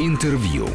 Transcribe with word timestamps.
Интервью. 0.00 0.68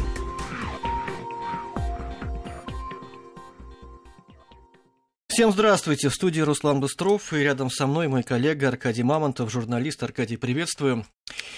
Всем 5.28 5.52
здравствуйте. 5.52 6.08
В 6.08 6.14
студии 6.14 6.40
Руслан 6.40 6.80
Быстров 6.80 7.32
и 7.32 7.38
рядом 7.38 7.68
со 7.68 7.86
мной 7.88 8.06
мой 8.08 8.22
коллега 8.22 8.68
Аркадий 8.68 9.02
Мамонтов, 9.02 9.50
журналист. 9.50 10.02
Аркадий, 10.02 10.36
приветствую. 10.36 11.04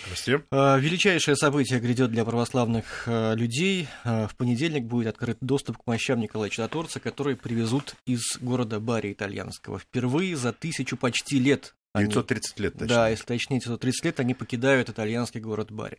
Здравствуйте. 0.04 0.44
А, 0.50 0.78
величайшее 0.78 1.36
событие 1.36 1.80
грядет 1.80 2.10
для 2.10 2.24
православных 2.24 3.04
а, 3.06 3.34
людей. 3.34 3.88
А, 4.04 4.26
в 4.26 4.36
понедельник 4.36 4.84
будет 4.84 5.08
открыт 5.08 5.36
доступ 5.40 5.78
к 5.78 5.86
мощам 5.86 6.18
Николая 6.18 6.50
Чудотворца, 6.50 6.98
которые 6.98 7.36
привезут 7.36 7.94
из 8.06 8.38
города 8.40 8.80
Бари 8.80 9.12
итальянского. 9.12 9.78
Впервые 9.78 10.34
за 10.34 10.52
тысячу 10.52 10.96
почти 10.96 11.38
лет 11.38 11.74
930 11.94 12.60
лет, 12.60 12.72
точнее. 12.74 12.88
Да, 12.88 13.08
если 13.08 13.24
точнее, 13.24 13.58
930 13.58 14.04
лет 14.04 14.20
они 14.20 14.34
покидают 14.34 14.88
итальянский 14.88 15.40
город 15.40 15.72
Бари. 15.72 15.98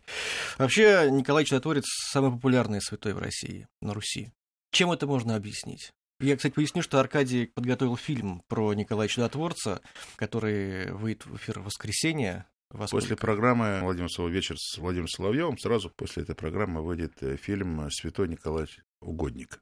Вообще, 0.58 1.08
Николай 1.10 1.44
Чудотворец 1.44 1.84
самый 2.10 2.30
популярный 2.30 2.80
святой 2.80 3.12
в 3.12 3.18
России, 3.18 3.68
на 3.80 3.92
Руси. 3.92 4.32
Чем 4.70 4.90
это 4.90 5.06
можно 5.06 5.36
объяснить? 5.36 5.92
Я, 6.18 6.36
кстати, 6.36 6.54
поясню, 6.54 6.82
что 6.82 7.00
Аркадий 7.00 7.46
подготовил 7.46 7.96
фильм 7.96 8.42
про 8.46 8.72
Николая 8.74 9.08
Чудотворца, 9.08 9.80
который 10.16 10.92
выйдет 10.92 11.26
в 11.26 11.36
эфир 11.36 11.60
в 11.60 11.64
воскресенье. 11.64 12.46
Во 12.70 12.86
После 12.86 13.16
программы 13.16 13.80
«Владимир 13.82 14.08
вечер» 14.30 14.56
с 14.56 14.78
Владимиром 14.78 15.08
Соловьевым 15.08 15.58
сразу 15.58 15.90
после 15.90 16.22
этой 16.22 16.34
программы 16.34 16.82
выйдет 16.82 17.22
э, 17.22 17.36
фильм 17.36 17.90
«Святой 17.90 18.28
Николай 18.28 18.66
Угодник». 19.00 19.60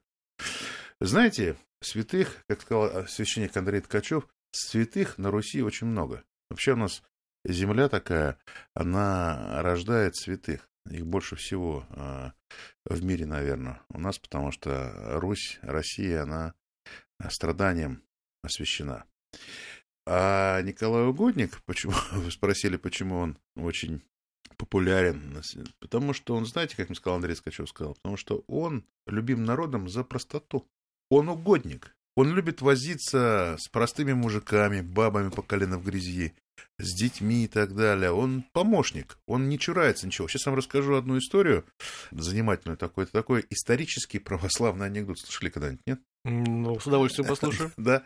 Знаете, 1.01 1.57
святых, 1.81 2.43
как 2.47 2.61
сказал 2.61 2.85
э, 2.85 3.07
священник 3.07 3.57
Андрей 3.57 3.81
Ткачев, 3.81 4.27
святых 4.51 5.17
на 5.17 5.31
Руси 5.31 5.61
очень 5.61 5.87
много. 5.87 6.23
Вообще 6.49 6.73
у 6.73 6.77
нас 6.77 7.03
земля 7.45 7.89
такая, 7.89 8.37
она 8.73 9.61
рождает 9.61 10.15
святых. 10.15 10.69
Их 10.89 11.05
больше 11.05 11.35
всего 11.35 11.85
э, 11.91 12.31
в 12.85 13.03
мире, 13.03 13.25
наверное, 13.25 13.81
у 13.89 13.99
нас, 13.99 14.17
потому 14.17 14.51
что 14.51 15.19
Русь, 15.19 15.59
Россия, 15.61 16.23
она 16.23 16.55
страданием 17.29 18.03
освящена. 18.43 19.05
А 20.07 20.61
Николай 20.61 21.05
Угодник, 21.05 21.61
почему 21.65 21.93
вы 22.13 22.31
спросили, 22.31 22.77
почему 22.77 23.17
он 23.17 23.37
очень 23.55 24.01
популярен? 24.57 25.41
Потому 25.79 26.13
что 26.13 26.35
он, 26.35 26.45
знаете, 26.45 26.75
как 26.75 26.89
мне 26.89 26.95
сказал 26.95 27.17
Андрей 27.17 27.35
Скачев 27.35 27.69
сказал, 27.69 27.93
потому 27.95 28.17
что 28.17 28.43
он 28.47 28.83
любим 29.05 29.43
народом 29.43 29.87
за 29.87 30.03
простоту. 30.03 30.67
Он 31.09 31.29
угодник. 31.29 31.95
Он 32.15 32.33
любит 32.33 32.61
возиться 32.61 33.55
с 33.59 33.67
простыми 33.69 34.13
мужиками, 34.13 34.81
бабами 34.81 35.29
по 35.29 35.41
колено 35.41 35.77
в 35.77 35.85
грязи, 35.85 36.33
с 36.77 36.93
детьми 36.93 37.45
и 37.45 37.47
так 37.47 37.73
далее. 37.75 38.11
Он 38.11 38.43
помощник, 38.51 39.17
он 39.27 39.47
не 39.49 39.57
чурается 39.57 40.07
ничего. 40.07 40.27
Сейчас 40.27 40.45
вам 40.45 40.55
расскажу 40.55 40.95
одну 40.95 41.17
историю, 41.17 41.65
занимательную 42.11 42.77
такой. 42.77 43.05
Это 43.05 43.13
такой 43.13 43.45
исторический 43.49 44.19
православный 44.19 44.87
анекдот. 44.87 45.19
Слышали 45.19 45.49
когда-нибудь, 45.49 45.81
нет? 45.85 46.01
Ну, 46.25 46.79
с 46.79 46.85
удовольствием 46.85 47.27
послушаю. 47.27 47.71
Да. 47.77 48.03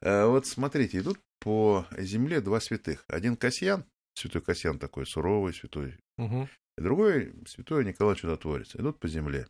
Э, 0.00 0.26
Вот 0.26 0.46
смотрите, 0.46 0.98
идут 0.98 1.20
по 1.40 1.86
земле 1.96 2.40
два 2.40 2.60
святых. 2.60 3.04
Один 3.08 3.36
Касьян, 3.36 3.84
святой 4.14 4.42
Касьян 4.42 4.78
такой 4.78 5.06
суровый, 5.06 5.54
святой, 5.54 5.96
другой 6.76 7.32
святой 7.46 7.84
Николай 7.84 8.16
Чудотворец. 8.16 8.74
Идут 8.74 8.98
по 8.98 9.06
земле. 9.08 9.46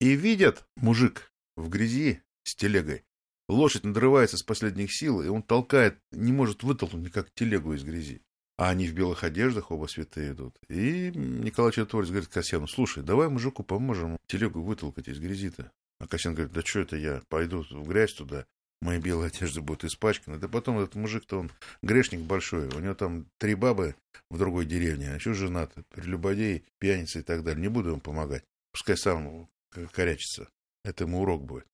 И 0.00 0.14
видят 0.14 0.64
мужик 0.76 1.30
в 1.56 1.68
грязи 1.68 2.22
с 2.44 2.54
телегой. 2.54 3.04
Лошадь 3.48 3.84
надрывается 3.84 4.36
с 4.36 4.42
последних 4.42 4.92
сил, 4.92 5.22
и 5.22 5.28
он 5.28 5.42
толкает, 5.42 5.98
не 6.12 6.32
может 6.32 6.62
вытолкнуть 6.62 7.06
никак 7.06 7.30
телегу 7.34 7.72
из 7.72 7.82
грязи. 7.82 8.20
А 8.58 8.70
они 8.70 8.88
в 8.88 8.92
белых 8.92 9.24
одеждах, 9.24 9.70
оба 9.70 9.86
святые 9.86 10.32
идут. 10.32 10.56
И 10.68 11.12
Николай 11.14 11.72
Чудотворец 11.72 12.08
говорит 12.08 12.28
Касьяну, 12.28 12.66
слушай, 12.66 13.02
давай 13.02 13.28
мужику 13.28 13.62
поможем 13.62 14.18
телегу 14.26 14.62
вытолкать 14.62 15.08
из 15.08 15.18
грязи-то. 15.18 15.70
А 16.00 16.06
Касьян 16.06 16.34
говорит, 16.34 16.52
да 16.52 16.62
что 16.62 16.80
это 16.80 16.96
я 16.96 17.22
пойду 17.28 17.64
в 17.70 17.88
грязь 17.88 18.12
туда, 18.12 18.46
мои 18.82 18.98
белые 18.98 19.28
одежды 19.28 19.60
будут 19.60 19.84
испачканы. 19.84 20.38
Да 20.38 20.48
потом 20.48 20.78
этот 20.78 20.96
мужик-то 20.96 21.38
он 21.38 21.50
грешник 21.82 22.20
большой, 22.20 22.68
у 22.68 22.80
него 22.80 22.94
там 22.94 23.26
три 23.38 23.54
бабы 23.54 23.94
в 24.28 24.38
другой 24.38 24.66
деревне, 24.66 25.12
а 25.12 25.14
еще 25.14 25.34
женат, 25.34 25.72
прелюбодей, 25.90 26.64
пьяница 26.78 27.20
и 27.20 27.22
так 27.22 27.44
далее. 27.44 27.62
Не 27.62 27.68
буду 27.68 27.90
ему 27.90 28.00
помогать, 28.00 28.44
пускай 28.72 28.96
сам 28.96 29.48
корячится. 29.92 30.48
Это 30.84 31.04
ему 31.04 31.22
урок 31.22 31.44
будет. 31.44 31.66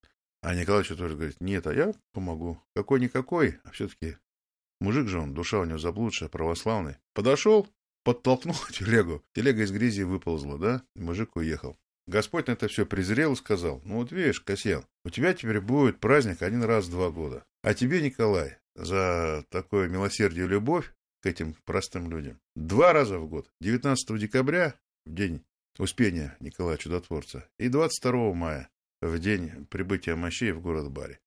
А 0.45 0.55
Николай 0.55 0.85
тоже 0.85 1.17
говорит, 1.17 1.41
нет, 1.41 1.67
а 1.67 1.73
я 1.73 1.95
помогу. 2.13 2.63
Какой-никакой, 2.77 3.61
а 3.65 3.71
все-таки 3.71 4.19
мужик 4.79 5.09
же 5.09 5.19
он, 5.19 5.33
душа 5.33 5.59
у 5.59 5.65
него 5.65 5.79
заблудшая, 5.79 6.29
православный. 6.29 6.97
Подошел, 7.15 7.67
подтолкнул 8.03 8.55
телегу. 8.71 9.25
Телега 9.33 9.63
из 9.63 9.73
грязи 9.73 10.03
выползла, 10.03 10.59
да? 10.59 10.83
И 10.97 11.01
мужик 11.01 11.37
уехал. 11.37 11.79
Господь 12.07 12.49
на 12.49 12.53
это 12.53 12.69
все 12.69 12.85
презрел 12.85 13.33
и 13.33 13.37
сказал, 13.37 13.81
ну 13.87 13.97
вот 13.97 14.13
видишь, 14.13 14.43
Касьян, 14.43 14.85
у 15.07 15.09
тебя 15.09 15.33
теперь 15.33 15.63
будет 15.63 15.99
праздник 15.99 16.43
один 16.43 16.63
раз 16.63 16.85
в 16.85 16.91
два 16.91 17.09
года. 17.09 17.47
А 17.63 17.73
тебе, 17.73 18.03
Николай, 18.03 18.59
за 18.75 19.47
такое 19.49 19.89
милосердие 19.89 20.45
и 20.45 20.49
любовь 20.49 20.93
к 21.23 21.27
этим 21.27 21.57
простым 21.65 22.11
людям, 22.11 22.39
два 22.55 22.93
раза 22.93 23.19
в 23.19 23.27
год, 23.31 23.49
19 23.63 24.21
декабря, 24.21 24.75
в 25.07 25.15
день 25.15 25.43
Успения 25.79 26.37
Николая 26.39 26.77
Чудотворца, 26.77 27.49
и 27.59 27.69
22 27.69 28.35
мая, 28.35 28.69
в 29.05 29.19
день 29.19 29.67
прибытия 29.67 30.15
мощей 30.15 30.53
в 30.53 30.61
город 30.61 30.91
Бари. 30.91 31.19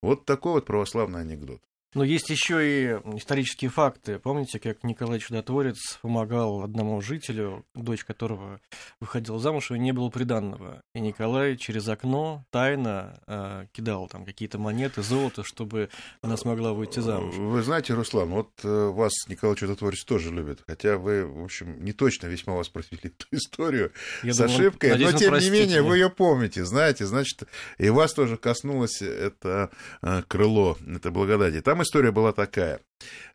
Вот 0.00 0.24
такой 0.24 0.54
вот 0.54 0.66
православный 0.66 1.20
анекдот. 1.20 1.62
Но 1.94 2.04
есть 2.04 2.30
еще 2.30 2.66
и 2.66 2.86
исторические 3.16 3.70
факты. 3.70 4.18
Помните, 4.18 4.58
как 4.58 4.82
Николай 4.82 5.18
Чудотворец 5.18 5.98
помогал 6.00 6.62
одному 6.62 7.00
жителю, 7.02 7.66
дочь 7.74 8.04
которого 8.04 8.60
выходила 8.98 9.38
замуж, 9.38 9.70
и 9.70 9.78
не 9.78 9.92
было 9.92 10.08
приданного. 10.08 10.82
И 10.94 11.00
Николай 11.00 11.56
через 11.56 11.86
окно 11.88 12.44
тайно 12.50 13.20
э, 13.26 13.66
кидал 13.72 14.08
там 14.08 14.24
какие-то 14.24 14.58
монеты, 14.58 15.02
золото, 15.02 15.44
чтобы 15.44 15.90
она 16.22 16.38
смогла 16.38 16.72
выйти 16.72 17.00
замуж. 17.00 17.34
Вы 17.36 17.62
знаете, 17.62 17.92
Руслан, 17.92 18.30
вот 18.30 18.50
э, 18.62 18.68
вас 18.68 19.12
Николай 19.28 19.56
Чудотворец 19.56 20.02
тоже 20.04 20.32
любит, 20.32 20.62
хотя 20.66 20.96
вы, 20.96 21.26
в 21.26 21.44
общем, 21.44 21.84
не 21.84 21.92
точно 21.92 22.28
весьма 22.28 22.54
воспроизвели 22.54 23.02
эту 23.04 23.26
историю 23.32 23.92
Я 24.22 24.32
с 24.32 24.38
думаю, 24.38 24.54
ошибкой, 24.54 24.90
надеюсь, 24.92 25.12
но 25.12 25.18
тем 25.18 25.34
не 25.38 25.50
менее 25.50 25.82
вы 25.82 25.98
ее 25.98 26.08
помните, 26.08 26.64
знаете, 26.64 27.04
значит, 27.04 27.42
и 27.76 27.90
вас 27.90 28.14
тоже 28.14 28.38
коснулось 28.38 29.02
это 29.02 29.70
э, 30.00 30.22
крыло, 30.26 30.78
это 30.86 31.10
благодати. 31.10 31.60
Там 31.60 31.81
история 31.82 32.10
была 32.12 32.32
такая. 32.32 32.80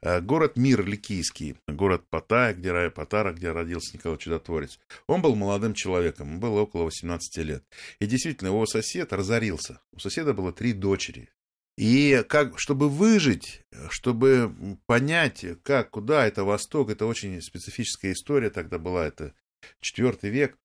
Э, 0.01 0.21
Город 0.21 0.57
Мир 0.57 0.85
Ликийский, 0.85 1.55
город 1.67 2.03
Паттайя, 2.09 2.53
где, 2.53 2.69
ра- 2.69 2.89
Паттара, 2.89 3.33
где 3.33 3.51
родился 3.51 3.95
Николай 3.95 4.17
Чудотворец. 4.17 4.79
Он 5.07 5.21
был 5.21 5.35
молодым 5.35 5.73
человеком, 5.73 6.27
ему 6.29 6.39
было 6.39 6.61
около 6.61 6.83
18 6.83 7.37
лет. 7.43 7.63
И 7.99 8.05
действительно, 8.05 8.47
его 8.49 8.65
сосед 8.65 9.13
разорился. 9.13 9.79
У 9.93 9.99
соседа 9.99 10.33
было 10.33 10.51
три 10.53 10.73
дочери. 10.73 11.29
И 11.77 12.23
как, 12.27 12.59
чтобы 12.59 12.89
выжить, 12.89 13.61
чтобы 13.89 14.51
понять, 14.87 15.45
как, 15.63 15.91
куда, 15.91 16.25
это 16.25 16.43
Восток, 16.43 16.89
это 16.89 17.05
очень 17.05 17.39
специфическая 17.41 18.13
история 18.13 18.49
тогда 18.49 18.79
была, 18.79 19.05
это 19.05 19.33
четвертый 19.81 20.31
век. 20.31 20.57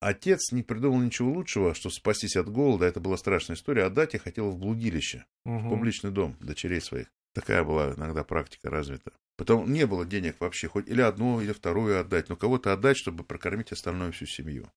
Отец 0.00 0.52
не 0.52 0.62
придумал 0.62 1.00
ничего 1.00 1.30
лучшего, 1.32 1.74
чтобы 1.74 1.92
спастись 1.94 2.36
от 2.36 2.48
голода, 2.48 2.86
это 2.86 3.00
была 3.00 3.16
страшная 3.18 3.56
история, 3.56 3.84
отдать 3.84 4.14
я 4.14 4.20
хотел 4.20 4.50
в 4.50 4.58
блудилище, 4.58 5.24
в 5.44 5.50
Мгм. 5.50 5.68
публичный 5.70 6.10
дом 6.10 6.36
дочерей 6.40 6.80
своих. 6.80 7.08
Такая 7.34 7.64
была 7.64 7.94
иногда 7.94 8.24
практика 8.24 8.70
развита. 8.70 9.12
Потом 9.36 9.72
не 9.72 9.86
было 9.86 10.04
денег 10.04 10.36
вообще, 10.40 10.68
хоть 10.68 10.88
или 10.88 11.00
одну, 11.00 11.40
или 11.40 11.52
вторую 11.52 11.98
отдать, 11.98 12.28
но 12.28 12.36
кого-то 12.36 12.72
отдать, 12.72 12.98
чтобы 12.98 13.24
прокормить 13.24 13.72
остальную 13.72 14.12
всю 14.12 14.26
семью. 14.26 14.70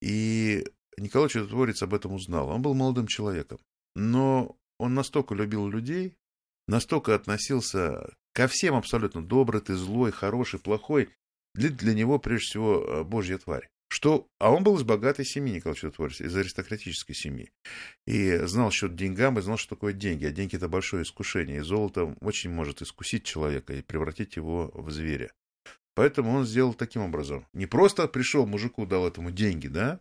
И 0.00 0.64
Николай 0.96 1.28
Чудотворец 1.28 1.82
об 1.82 1.94
этом 1.94 2.14
узнал. 2.14 2.48
Он 2.48 2.62
был 2.62 2.74
молодым 2.74 3.06
человеком. 3.06 3.58
Но 3.94 4.56
он 4.78 4.94
настолько 4.94 5.34
любил 5.34 5.68
людей, 5.68 6.16
настолько 6.68 7.14
относился 7.14 8.14
ко 8.32 8.46
всем 8.48 8.74
абсолютно 8.74 9.24
добрый, 9.24 9.60
ты 9.60 9.74
злой, 9.74 10.12
хороший, 10.12 10.60
плохой. 10.60 11.10
Для, 11.54 11.70
для 11.70 11.94
него, 11.94 12.18
прежде 12.18 12.44
всего, 12.44 12.84
э, 12.84 13.04
божья 13.04 13.38
тварь. 13.38 13.68
Что, 13.88 14.28
а 14.40 14.50
он 14.50 14.64
был 14.64 14.76
из 14.76 14.82
богатой 14.82 15.24
семьи, 15.24 15.54
Николай 15.54 15.76
Чудотворец, 15.76 16.20
из 16.20 16.36
аристократической 16.36 17.14
семьи. 17.14 17.52
И 18.06 18.36
знал 18.38 18.70
счет 18.70 18.96
деньгам, 18.96 19.38
и 19.38 19.42
знал, 19.42 19.56
что 19.58 19.76
такое 19.76 19.92
деньги. 19.92 20.26
А 20.26 20.32
деньги– 20.32 20.56
это 20.56 20.68
большое 20.68 21.04
искушение. 21.04 21.58
И 21.58 21.60
золото 21.60 22.16
очень 22.20 22.50
может 22.50 22.82
искусить 22.82 23.24
человека 23.24 23.74
и 23.74 23.82
превратить 23.82 24.36
его 24.36 24.70
в 24.74 24.90
зверя. 24.90 25.32
Поэтому 25.94 26.32
он 26.32 26.46
сделал 26.46 26.74
таким 26.74 27.02
образом. 27.02 27.46
Не 27.52 27.66
просто 27.66 28.06
пришел 28.08 28.44
мужику, 28.46 28.86
дал 28.86 29.06
этому 29.06 29.30
деньги, 29.30 29.68
да? 29.68 30.00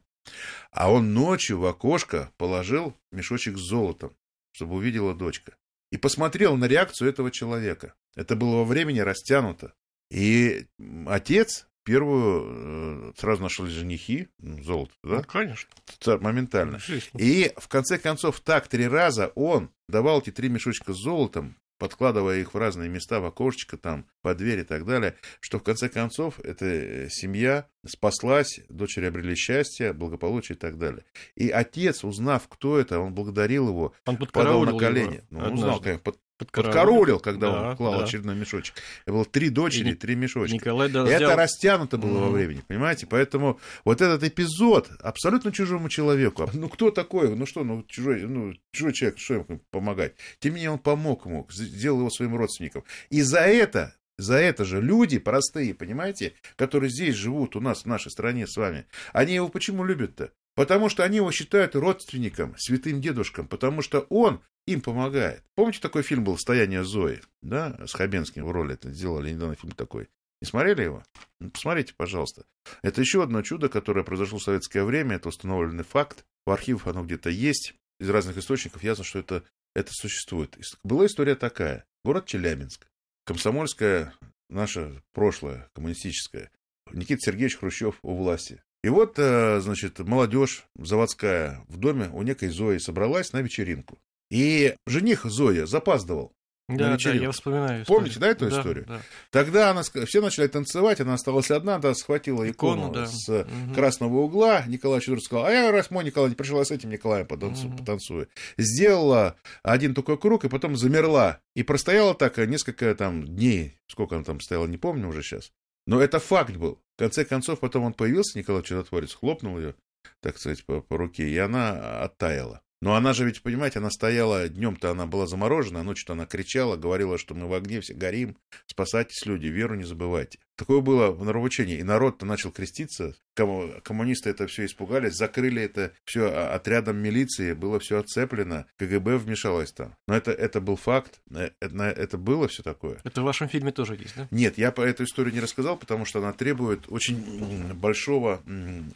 А 0.71 0.91
он 0.91 1.13
ночью 1.13 1.59
в 1.59 1.65
окошко 1.65 2.31
положил 2.37 2.97
мешочек 3.11 3.57
с 3.57 3.61
золотом, 3.61 4.15
чтобы 4.51 4.75
увидела 4.75 5.13
дочка. 5.13 5.55
И 5.91 5.97
посмотрел 5.97 6.57
на 6.57 6.65
реакцию 6.65 7.09
этого 7.09 7.31
человека. 7.31 7.93
Это 8.15 8.35
было 8.35 8.57
во 8.57 8.65
времени 8.65 8.99
растянуто. 8.99 9.73
И 10.09 10.65
отец 11.07 11.67
первую 11.85 13.11
э, 13.11 13.13
сразу 13.17 13.41
нашли 13.43 13.69
женихи, 13.69 14.27
ну, 14.39 14.61
золото, 14.63 14.91
Ну, 15.03 15.17
да? 15.17 15.23
конечно. 15.23 15.69
Ца- 15.99 16.17
Моментально. 16.17 16.75
Естественно. 16.75 17.21
И 17.21 17.53
в 17.57 17.67
конце 17.69 17.97
концов, 17.97 18.41
так 18.41 18.67
три 18.67 18.87
раза 18.87 19.31
он 19.35 19.69
давал 19.87 20.19
эти 20.19 20.31
три 20.31 20.49
мешочка 20.49 20.93
с 20.93 20.97
золотом, 20.97 21.55
подкладывая 21.77 22.39
их 22.39 22.53
в 22.53 22.57
разные 22.57 22.89
места, 22.89 23.19
в 23.19 23.25
окошечко, 23.25 23.77
там, 23.77 24.05
под 24.21 24.37
дверь 24.37 24.59
и 24.59 24.63
так 24.63 24.85
далее, 24.85 25.15
что 25.39 25.59
в 25.59 25.63
конце 25.63 25.87
концов 25.89 26.39
эта 26.39 27.07
семья 27.09 27.67
спаслась, 27.87 28.59
дочери 28.69 29.05
обрели 29.05 29.35
счастье, 29.35 29.93
благополучие 29.93 30.55
и 30.55 30.59
так 30.59 30.77
далее. 30.77 31.03
И 31.35 31.49
отец, 31.49 32.03
узнав, 32.03 32.47
кто 32.47 32.77
это, 32.79 32.99
он 32.99 33.13
благодарил 33.13 33.69
его, 33.69 33.93
Он 34.05 34.17
падал 34.17 34.63
на 34.63 34.77
колени. 34.77 35.15
его 35.15 35.23
Ну, 35.29 35.39
он 35.39 35.53
узнал, 35.53 35.79
как 35.81 36.01
под- 36.01 36.17
Подкараулил. 36.37 36.73
подкараулил, 36.73 37.19
когда 37.21 37.49
Да, 37.49 37.69
он 37.69 37.77
клал 37.77 37.97
да. 37.99 38.03
очередной 38.03 38.35
мешочек. 38.35 38.75
Это 39.05 39.13
было 39.13 39.23
три 39.23 39.47
дочери, 39.49 39.91
И 39.91 39.95
три 39.95 40.15
мешочка. 40.15 40.53
Николай 40.53 40.89
даже 40.91 41.09
Это 41.09 41.27
взял- 41.27 41.37
растянуто 41.37 41.97
было 41.97 42.17
во 42.19 42.25
Мгм. 42.25 42.33
времени, 42.33 42.61
понимаете? 42.67 43.07
Поэтому 43.07 43.57
вот 43.85 44.01
этот 44.01 44.21
эпизод 44.21 44.89
абсолютно 44.99 45.53
чужому 45.53 45.87
человеку. 45.87 46.49
Ну, 46.53 46.67
кто 46.67 46.91
такой? 46.91 47.33
Ну, 47.33 47.45
что, 47.45 47.63
ну, 47.63 47.83
чужой, 47.87 48.23
ну, 48.23 48.51
чужой 48.73 48.91
человек, 48.91 49.17
что 49.17 49.35
ему 49.35 49.61
помогать? 49.71 50.15
Тем 50.39 50.51
не 50.51 50.55
менее, 50.57 50.71
он 50.71 50.79
помог 50.79 51.25
ему, 51.25 51.47
сделал 51.49 51.99
его 51.99 52.09
своим 52.09 52.35
родственником. 52.35 52.83
И 53.09 53.21
за 53.21 53.39
это, 53.39 53.95
за 54.17 54.35
это 54.35 54.65
же 54.65 54.81
люди 54.81 55.19
простые, 55.19 55.73
понимаете, 55.73 56.33
которые 56.55 56.89
здесь 56.89 57.15
живут 57.15 57.55
у 57.55 57.61
нас, 57.61 57.83
в 57.83 57.85
нашей 57.85 58.11
стране 58.11 58.47
с 58.47 58.55
вами, 58.55 58.85
они 59.13 59.33
его 59.35 59.49
почему 59.49 59.83
любят-то? 59.83 60.31
Потому 60.55 60.87
что 60.87 61.03
они 61.03 61.17
его 61.17 61.31
считают 61.31 61.75
родственником, 61.75 62.55
святым 62.57 63.01
дедушком, 63.01 63.47
потому 63.47 63.81
что 63.81 64.01
он 64.09 64.41
им 64.65 64.79
помогает. 64.81 65.43
Помните, 65.55 65.79
такой 65.81 66.01
фильм 66.01 66.23
был 66.23 66.37
«Стояние 66.37 66.83
Зои», 66.85 67.21
да, 67.41 67.77
с 67.85 67.93
Хабенским 67.93 68.45
в 68.45 68.51
роли 68.51 68.73
это 68.73 68.91
сделали, 68.91 69.31
недавно 69.31 69.55
фильм 69.55 69.73
такой. 69.73 70.07
Не 70.41 70.47
смотрели 70.47 70.83
его? 70.83 71.03
Ну, 71.39 71.49
посмотрите, 71.49 71.93
пожалуйста. 71.95 72.45
Это 72.83 73.01
еще 73.01 73.23
одно 73.23 73.41
чудо, 73.41 73.69
которое 73.69 74.03
произошло 74.03 74.37
в 74.37 74.43
советское 74.43 74.83
время, 74.83 75.15
это 75.15 75.29
установленный 75.29 75.83
факт. 75.83 76.25
В 76.45 76.51
архивах 76.51 76.87
оно 76.87 77.03
где-то 77.03 77.29
есть. 77.29 77.73
Из 77.99 78.09
разных 78.09 78.37
источников 78.37 78.83
ясно, 78.83 79.03
что 79.03 79.19
это, 79.19 79.43
это 79.73 79.91
существует. 79.93 80.57
Была 80.83 81.05
история 81.05 81.35
такая. 81.35 81.85
Город 82.03 82.25
Челябинск. 82.25 82.87
Комсомольское 83.25 84.13
наше 84.49 85.01
прошлое, 85.11 85.67
коммунистическое. 85.73 86.51
Никита 86.93 87.21
Сергеевич 87.21 87.57
Хрущев 87.57 87.97
у 88.03 88.15
власти. 88.15 88.61
И 88.83 88.89
вот, 88.89 89.17
э, 89.17 89.59
значит, 89.61 89.97
молодежь 89.97 90.67
заводская 90.75 91.65
в 91.67 91.77
доме 91.77 92.09
у 92.13 92.21
некой 92.21 92.49
Зои 92.49 92.77
собралась 92.77 93.33
на 93.33 93.41
вечеринку. 93.41 93.97
И 94.29 94.75
жених 94.85 95.25
Зоя 95.25 95.65
запаздывал. 95.65 96.34
На 96.67 96.77
Да, 96.77 96.97
да, 96.97 97.11
я 97.13 97.31
вспоминаю. 97.31 97.85
Помните, 97.85 98.13
историю. 98.15 98.35
да, 98.37 98.45
эту 98.45 98.49
историю? 98.57 98.85
Да. 98.87 99.01
Тогда 99.29 99.69
она, 99.71 99.83
все 99.83 100.21
начали 100.21 100.47
танцевать, 100.47 100.99
она 100.99 101.13
осталась 101.13 101.51
одна, 101.51 101.77
да, 101.77 101.93
схватила 101.93 102.49
икону, 102.49 102.83
Икону, 102.89 102.93
да. 102.93 103.05
с 103.07 103.27
Мгм. 103.29 103.75
красного 103.75 104.17
угла. 104.17 104.63
Николай 104.67 104.99
Чудор 105.01 105.21
сказал, 105.21 105.45
а 105.45 105.51
я 105.51 105.71
раз 105.71 105.91
мой 105.91 106.03
Николай 106.03 106.29
не 106.29 106.35
пришел, 106.35 106.57
я 106.57 106.65
с 106.65 106.71
этим 106.71 106.89
Николаем 106.89 107.27
потанцую, 107.27 107.69
Мгм. 107.69 107.77
потанцую. 107.77 108.27
Сделала 108.57 109.35
один 109.63 109.93
такой 109.93 110.17
круг, 110.17 110.45
и 110.45 110.49
потом 110.49 110.75
замерла. 110.75 111.39
И 111.55 111.63
простояла 111.63 112.15
так 112.15 112.39
э, 112.39 112.45
несколько 112.47 112.93
там 112.95 113.25
дней. 113.25 113.77
Сколько 113.87 114.15
она 114.15 114.23
там 114.23 114.39
стояла, 114.39 114.65
не 114.65 114.77
помню 114.77 115.07
уже 115.09 115.21
сейчас. 115.21 115.51
Но 115.87 116.01
это 116.01 116.19
факт 116.19 116.55
был. 116.55 116.79
В 116.95 116.99
конце 116.99 117.25
концов, 117.25 117.59
потом 117.59 117.83
он 117.83 117.93
появился, 117.93 118.39
Николай 118.39 118.63
Чудотворец, 118.63 119.13
хлопнул 119.13 119.59
ее, 119.59 119.75
так 120.21 120.39
сказать, 120.39 120.65
по, 120.65 120.81
по 120.81 120.97
руке, 120.97 121.29
и 121.29 121.37
она 121.37 122.01
оттаяла. 122.01 122.61
Но 122.85 122.93
она 122.93 123.13
же 123.13 123.25
ведь, 123.25 123.41
понимаете, 123.41 123.79
она 123.79 123.89
стояла, 123.89 124.47
днем-то 124.47 124.91
она 124.91 125.07
была 125.07 125.25
заморожена, 125.25 125.79
а 125.79 125.83
ночью-то 125.83 126.13
она 126.13 126.27
кричала, 126.27 126.77
говорила, 126.77 127.17
что 127.17 127.33
мы 127.33 127.47
в 127.47 127.53
огне 127.55 127.81
все 127.81 127.95
горим, 127.95 128.37
спасайтесь, 128.67 129.25
люди, 129.25 129.47
веру 129.47 129.73
не 129.73 129.85
забывайте. 129.85 130.37
Такое 130.55 130.81
было 130.81 131.09
в 131.09 131.25
нравоучении. 131.25 131.79
И 131.79 131.83
народ-то 131.83 132.27
начал 132.27 132.51
креститься. 132.51 133.15
Коммунисты 133.33 134.29
это 134.29 134.45
все 134.45 134.65
испугались, 134.65 135.15
закрыли 135.15 135.63
это 135.63 135.93
все 136.05 136.27
отрядом 136.27 136.97
милиции, 136.97 137.53
было 137.53 137.79
все 137.79 137.97
отцеплено, 137.97 138.67
КГБ 138.77 139.17
вмешалось 139.17 139.71
там. 139.71 139.95
Но 140.07 140.15
это, 140.15 140.31
это 140.31 140.61
был 140.61 140.75
факт, 140.75 141.19
э, 141.31 141.49
это, 141.59 141.83
это 141.83 142.17
было 142.19 142.47
все 142.47 142.61
такое. 142.61 143.01
Это 143.03 143.21
в 143.21 143.25
вашем 143.25 143.49
фильме 143.49 143.71
тоже 143.71 143.95
есть, 143.95 144.15
да? 144.15 144.27
Нет, 144.29 144.59
я 144.59 144.71
по 144.71 144.81
эту 144.81 145.05
историю 145.05 145.33
не 145.33 145.41
рассказал, 145.41 145.75
потому 145.75 146.05
что 146.05 146.19
она 146.19 146.33
требует 146.33 146.85
очень 146.87 147.73
большого 147.73 148.43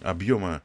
объема 0.04 0.62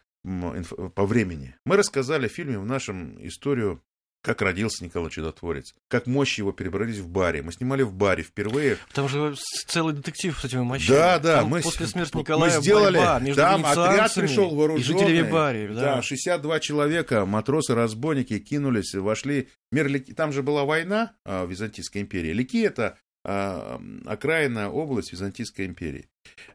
по 0.94 1.06
времени. 1.06 1.54
Мы 1.64 1.76
рассказали 1.76 2.28
в 2.28 2.32
фильме 2.32 2.58
в 2.58 2.66
нашем 2.66 3.24
историю 3.26 3.82
как 4.24 4.40
родился 4.40 4.82
Николай 4.82 5.10
Чудотворец, 5.10 5.74
как 5.86 6.06
мощи 6.06 6.40
его 6.40 6.50
перебрались 6.50 6.96
в 6.96 7.08
баре. 7.08 7.42
Мы 7.42 7.52
снимали 7.52 7.82
в 7.82 7.92
баре 7.92 8.22
впервые. 8.22 8.78
Там 8.94 9.06
же 9.06 9.34
целый 9.66 9.94
детектив 9.94 10.36
с 10.40 10.44
этими 10.46 10.62
мощами. 10.62 10.96
Да, 10.96 11.18
да, 11.18 11.40
Там 11.40 11.48
мы, 11.48 11.60
после 11.60 11.86
смерти 11.86 12.12
мы 12.14 12.20
Николая 12.22 12.58
сделали, 12.58 12.96
борьба 12.96 13.20
между 13.20 13.42
там 13.42 13.66
отряд 13.66 14.14
пришел 14.14 14.50
и 14.50 14.56
вооруженный. 14.56 14.98
жителями 14.98 15.30
Бари. 15.30 15.68
Да. 15.68 15.96
Да, 15.96 16.02
62 16.02 16.60
человека, 16.60 17.26
матросы-разбойники 17.26 18.38
кинулись, 18.38 18.94
вошли. 18.94 19.50
Мир 19.70 19.88
Лики... 19.88 20.14
Там 20.14 20.32
же 20.32 20.42
была 20.42 20.64
война 20.64 21.12
а, 21.26 21.44
в 21.44 21.50
Византийской 21.50 22.00
империи. 22.00 22.32
Лики 22.32 22.64
это 22.64 22.96
а, 23.24 23.80
окраина 24.04 24.70
область 24.70 25.12
Византийской 25.12 25.66
империи. 25.66 26.08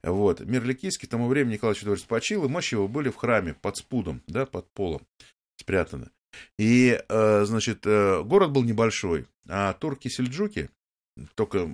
Вот. 0.03 0.39
Мир 0.41 0.63
Ликийский 0.63 1.07
к 1.07 1.11
тому 1.11 1.27
времени 1.27 1.53
Николай 1.53 1.75
IV 1.75 2.07
почил, 2.07 2.45
и 2.45 2.47
мощи 2.47 2.75
его 2.75 2.87
были 2.87 3.09
в 3.09 3.15
храме 3.15 3.55
под 3.55 3.77
спудом, 3.77 4.21
да, 4.27 4.45
под 4.45 4.71
полом 4.71 5.01
спрятаны. 5.57 6.09
И, 6.57 7.01
э, 7.09 7.45
значит, 7.45 7.85
э, 7.85 8.21
город 8.23 8.51
был 8.51 8.63
небольшой, 8.63 9.25
а 9.47 9.73
турки-сельджуки 9.73 10.69
только 11.35 11.69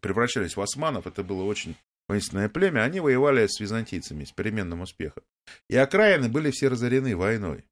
превращались 0.00 0.56
в 0.56 0.60
османов, 0.60 1.06
это 1.06 1.22
было 1.22 1.42
очень 1.42 1.76
воинственное 2.08 2.48
племя, 2.48 2.82
они 2.82 3.00
воевали 3.00 3.46
с 3.46 3.60
византийцами 3.60 4.24
с 4.24 4.32
переменным 4.32 4.80
успехом. 4.80 5.22
И 5.68 5.76
окраины 5.76 6.28
были 6.28 6.50
все 6.50 6.68
разорены 6.68 7.16
войной. 7.16 7.64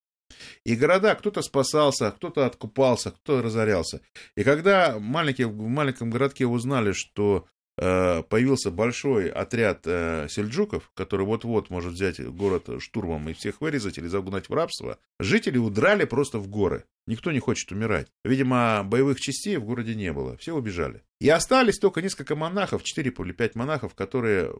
И 0.64 0.74
города, 0.76 1.14
кто-то 1.14 1.42
спасался, 1.42 2.10
кто-то 2.10 2.46
откупался, 2.46 3.10
кто-то 3.10 3.42
разорялся. 3.42 4.00
И 4.36 4.44
когда 4.44 4.98
маленькие, 4.98 5.46
в 5.46 5.68
маленьком 5.68 6.10
городке 6.10 6.46
узнали, 6.46 6.92
что 6.92 7.46
э, 7.78 8.22
появился 8.22 8.70
большой 8.70 9.28
отряд 9.28 9.82
э, 9.84 10.26
сельджуков, 10.28 10.90
который 10.94 11.26
вот-вот 11.26 11.70
может 11.70 11.92
взять 11.92 12.20
город 12.24 12.68
штурмом 12.80 13.28
и 13.28 13.34
всех 13.34 13.60
вырезать 13.60 13.98
или 13.98 14.08
загнать 14.08 14.48
в 14.48 14.54
рабство, 14.54 14.98
жители 15.20 15.58
удрали 15.58 16.04
просто 16.04 16.38
в 16.38 16.48
горы. 16.48 16.84
Никто 17.06 17.30
не 17.30 17.38
хочет 17.38 17.70
умирать. 17.70 18.08
Видимо, 18.24 18.82
боевых 18.84 19.20
частей 19.20 19.56
в 19.58 19.64
городе 19.64 19.94
не 19.94 20.12
было. 20.12 20.36
Все 20.38 20.54
убежали. 20.54 21.02
И 21.20 21.28
остались 21.28 21.78
только 21.78 22.02
несколько 22.02 22.34
монахов, 22.34 22.82
4 22.82 23.14
или 23.16 23.32
5 23.32 23.54
монахов, 23.54 23.94
которые 23.94 24.52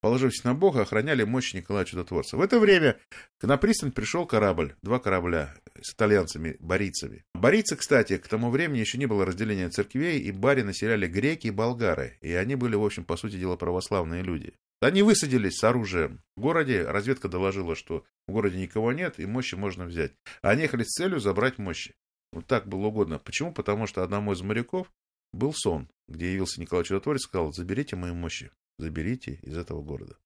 положившись 0.00 0.44
на 0.44 0.54
Бога, 0.54 0.82
охраняли 0.82 1.24
мощь 1.24 1.54
Николая 1.54 1.84
Чудотворца. 1.84 2.36
В 2.36 2.40
это 2.40 2.58
время 2.58 2.98
на 3.42 3.56
пристань 3.56 3.92
пришел 3.92 4.26
корабль, 4.26 4.74
два 4.82 4.98
корабля 4.98 5.54
с 5.80 5.94
итальянцами, 5.94 6.56
барийцами. 6.60 7.24
Барийцы, 7.34 7.76
кстати, 7.76 8.18
к 8.18 8.28
тому 8.28 8.50
времени 8.50 8.78
еще 8.78 8.98
не 8.98 9.06
было 9.06 9.24
разделения 9.24 9.68
церквей, 9.68 10.20
и 10.20 10.32
бари 10.32 10.62
населяли 10.62 11.06
греки 11.06 11.48
и 11.48 11.52
болгары, 11.52 12.18
и 12.20 12.32
они 12.32 12.54
были, 12.54 12.76
в 12.76 12.84
общем, 12.84 13.04
по 13.04 13.16
сути 13.16 13.36
дела, 13.36 13.56
православные 13.56 14.22
люди. 14.22 14.54
Они 14.80 15.02
высадились 15.02 15.56
с 15.56 15.64
оружием 15.64 16.20
в 16.36 16.40
городе, 16.40 16.84
разведка 16.84 17.28
доложила, 17.28 17.74
что 17.74 18.04
в 18.28 18.32
городе 18.32 18.58
никого 18.58 18.92
нет, 18.92 19.18
и 19.18 19.26
мощи 19.26 19.56
можно 19.56 19.86
взять. 19.86 20.12
Они 20.40 20.62
ехали 20.62 20.84
с 20.84 20.94
целью 20.94 21.18
забрать 21.18 21.58
мощи. 21.58 21.94
Вот 22.32 22.46
так 22.46 22.68
было 22.68 22.86
угодно. 22.86 23.18
Почему? 23.18 23.52
Потому 23.52 23.86
что 23.86 24.04
одному 24.04 24.32
из 24.32 24.42
моряков 24.42 24.92
был 25.32 25.52
сон, 25.52 25.88
где 26.06 26.32
явился 26.32 26.60
Николай 26.60 26.84
Чудотворец 26.84 27.22
и 27.22 27.24
сказал, 27.24 27.52
заберите 27.52 27.96
мои 27.96 28.12
мощи 28.12 28.52
заберите 28.78 29.38
из 29.42 29.56
этого 29.56 29.82
города. 29.82 30.16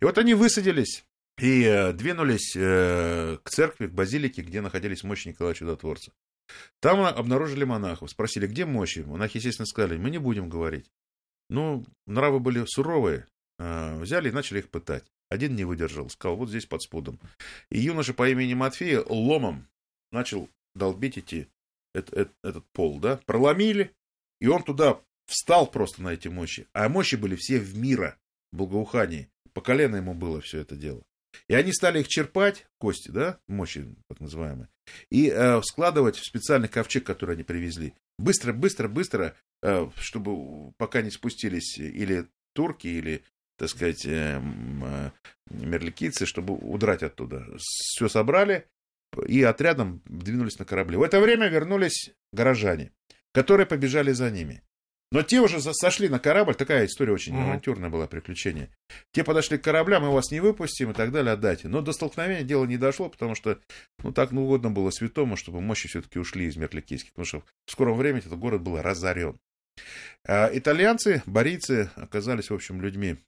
И 0.00 0.04
вот 0.04 0.18
они 0.18 0.34
высадились 0.34 1.04
и 1.38 1.64
э, 1.64 1.92
двинулись 1.92 2.54
э, 2.56 3.38
к 3.42 3.50
церкви, 3.50 3.86
к 3.86 3.92
базилике, 3.92 4.42
где 4.42 4.60
находились 4.60 5.02
мощи 5.02 5.28
Николая 5.28 5.54
Чудотворца. 5.54 6.12
Там 6.80 7.00
обнаружили 7.00 7.64
монахов, 7.64 8.10
спросили, 8.10 8.46
где 8.46 8.66
мощи. 8.66 9.00
Монахи, 9.00 9.38
естественно, 9.38 9.66
сказали, 9.66 9.98
мы 9.98 10.10
не 10.10 10.18
будем 10.18 10.48
говорить. 10.48 10.90
Ну, 11.48 11.84
нравы 12.06 12.40
были 12.40 12.64
суровые, 12.66 13.26
э, 13.58 13.98
взяли 14.00 14.28
и 14.28 14.32
начали 14.32 14.58
их 14.58 14.70
пытать. 14.70 15.04
Один 15.28 15.56
не 15.56 15.64
выдержал, 15.64 16.10
сказал, 16.10 16.36
вот 16.36 16.50
здесь 16.50 16.66
под 16.66 16.82
спудом. 16.82 17.18
И 17.70 17.78
юноша 17.78 18.12
по 18.12 18.28
имени 18.28 18.54
Матфея 18.54 19.02
ломом 19.06 19.66
начал 20.10 20.50
долбить 20.74 21.16
эти, 21.16 21.48
этот, 21.94 22.32
этот, 22.42 22.64
пол, 22.72 23.00
да, 23.00 23.18
проломили, 23.24 23.94
и 24.40 24.46
он 24.46 24.62
туда 24.62 25.00
встал 25.26 25.70
просто 25.70 26.02
на 26.02 26.10
эти 26.10 26.28
мощи. 26.28 26.66
А 26.72 26.88
мощи 26.88 27.16
были 27.16 27.36
все 27.36 27.58
в 27.58 27.76
мира, 27.76 28.18
в 28.52 28.56
благоухании. 28.56 29.30
По 29.52 29.60
колено 29.60 29.96
ему 29.96 30.14
было 30.14 30.40
все 30.40 30.60
это 30.60 30.76
дело. 30.76 31.02
И 31.48 31.54
они 31.54 31.72
стали 31.72 32.00
их 32.00 32.08
черпать, 32.08 32.66
кости, 32.78 33.10
да, 33.10 33.38
мощи 33.48 33.96
так 34.08 34.20
называемые, 34.20 34.68
и 35.10 35.30
э, 35.30 35.62
складывать 35.62 36.16
в 36.16 36.26
специальный 36.26 36.68
ковчег, 36.68 37.04
который 37.04 37.34
они 37.34 37.42
привезли. 37.42 37.94
Быстро, 38.18 38.52
быстро, 38.52 38.88
быстро, 38.88 39.34
э, 39.62 39.88
чтобы 39.96 40.72
пока 40.76 41.02
не 41.02 41.10
спустились 41.10 41.78
или 41.78 42.26
турки, 42.54 42.86
или, 42.86 43.24
так 43.56 43.70
сказать, 43.70 44.04
э, 44.06 44.40
э, 44.42 45.10
мерликийцы, 45.50 46.26
чтобы 46.26 46.54
удрать 46.54 47.02
оттуда. 47.02 47.46
Все 47.58 48.08
собрали 48.08 48.66
и 49.26 49.42
отрядом 49.42 50.02
двинулись 50.06 50.58
на 50.58 50.64
корабли. 50.64 50.96
В 50.96 51.02
это 51.02 51.20
время 51.20 51.48
вернулись 51.48 52.12
горожане, 52.32 52.92
которые 53.32 53.66
побежали 53.66 54.12
за 54.12 54.30
ними. 54.30 54.62
Но 55.12 55.22
те 55.22 55.40
уже 55.40 55.60
сошли 55.60 56.08
на 56.08 56.18
корабль, 56.18 56.54
такая 56.54 56.86
история 56.86 57.12
очень 57.12 57.34
Мгм. 57.34 57.44
авантюрная 57.44 57.90
была, 57.90 58.06
приключение. 58.06 58.70
Те 59.12 59.22
подошли 59.24 59.58
к 59.58 59.62
кораблям, 59.62 60.02
мы 60.04 60.10
вас 60.10 60.30
не 60.30 60.40
выпустим 60.40 60.90
и 60.92 60.94
так 60.94 61.12
далее, 61.12 61.32
отдайте. 61.34 61.68
Но 61.68 61.82
до 61.82 61.92
столкновения 61.92 62.44
дело 62.44 62.64
не 62.64 62.78
дошло, 62.78 63.10
потому 63.10 63.34
что, 63.34 63.58
ну, 64.02 64.10
так 64.12 64.32
ну, 64.32 64.44
угодно 64.44 64.70
было 64.70 64.90
святому, 64.90 65.36
чтобы 65.36 65.60
мощи 65.60 65.86
все-таки 65.86 66.18
ушли 66.18 66.46
из 66.46 66.56
Мерликийских, 66.56 67.12
потому 67.12 67.26
что 67.26 67.44
в 67.66 67.72
скором 67.72 67.98
времени 67.98 68.24
этот 68.24 68.38
город 68.38 68.62
был 68.62 68.80
разорен. 68.80 69.38
А 70.26 70.50
итальянцы, 70.50 71.22
борийцы 71.26 71.90
оказались, 71.96 72.48
в 72.48 72.54
общем, 72.54 72.80
людьми 72.80 73.18